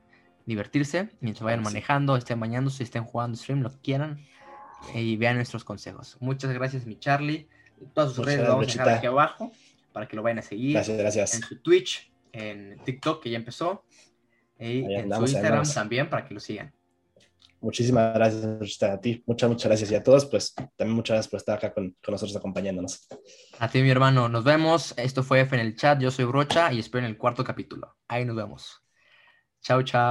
[0.45, 4.20] divertirse mientras vayan manejando, estén bañándose, estén jugando stream, lo que quieran
[4.93, 6.18] y vean nuestros consejos.
[6.20, 7.47] Muchas gracias, mi Charlie.
[7.93, 9.51] Todas sus redes vamos a dejar aquí abajo
[9.91, 10.74] para que lo vayan a seguir.
[10.74, 11.34] Gracias, gracias.
[11.36, 13.84] En su Twitch, en TikTok, que ya empezó.
[14.59, 16.72] Y en su Instagram también, para que lo sigan.
[17.62, 19.91] Muchísimas gracias a ti, muchas, muchas gracias.
[19.91, 23.07] Y a todos, pues también muchas gracias por estar acá con, con nosotros acompañándonos.
[23.59, 24.95] A ti, mi hermano, nos vemos.
[24.97, 25.99] Esto fue F en el chat.
[25.99, 27.95] Yo soy Brocha y espero en el cuarto capítulo.
[28.07, 28.82] Ahí nos vemos.
[29.62, 30.09] Chao, chao.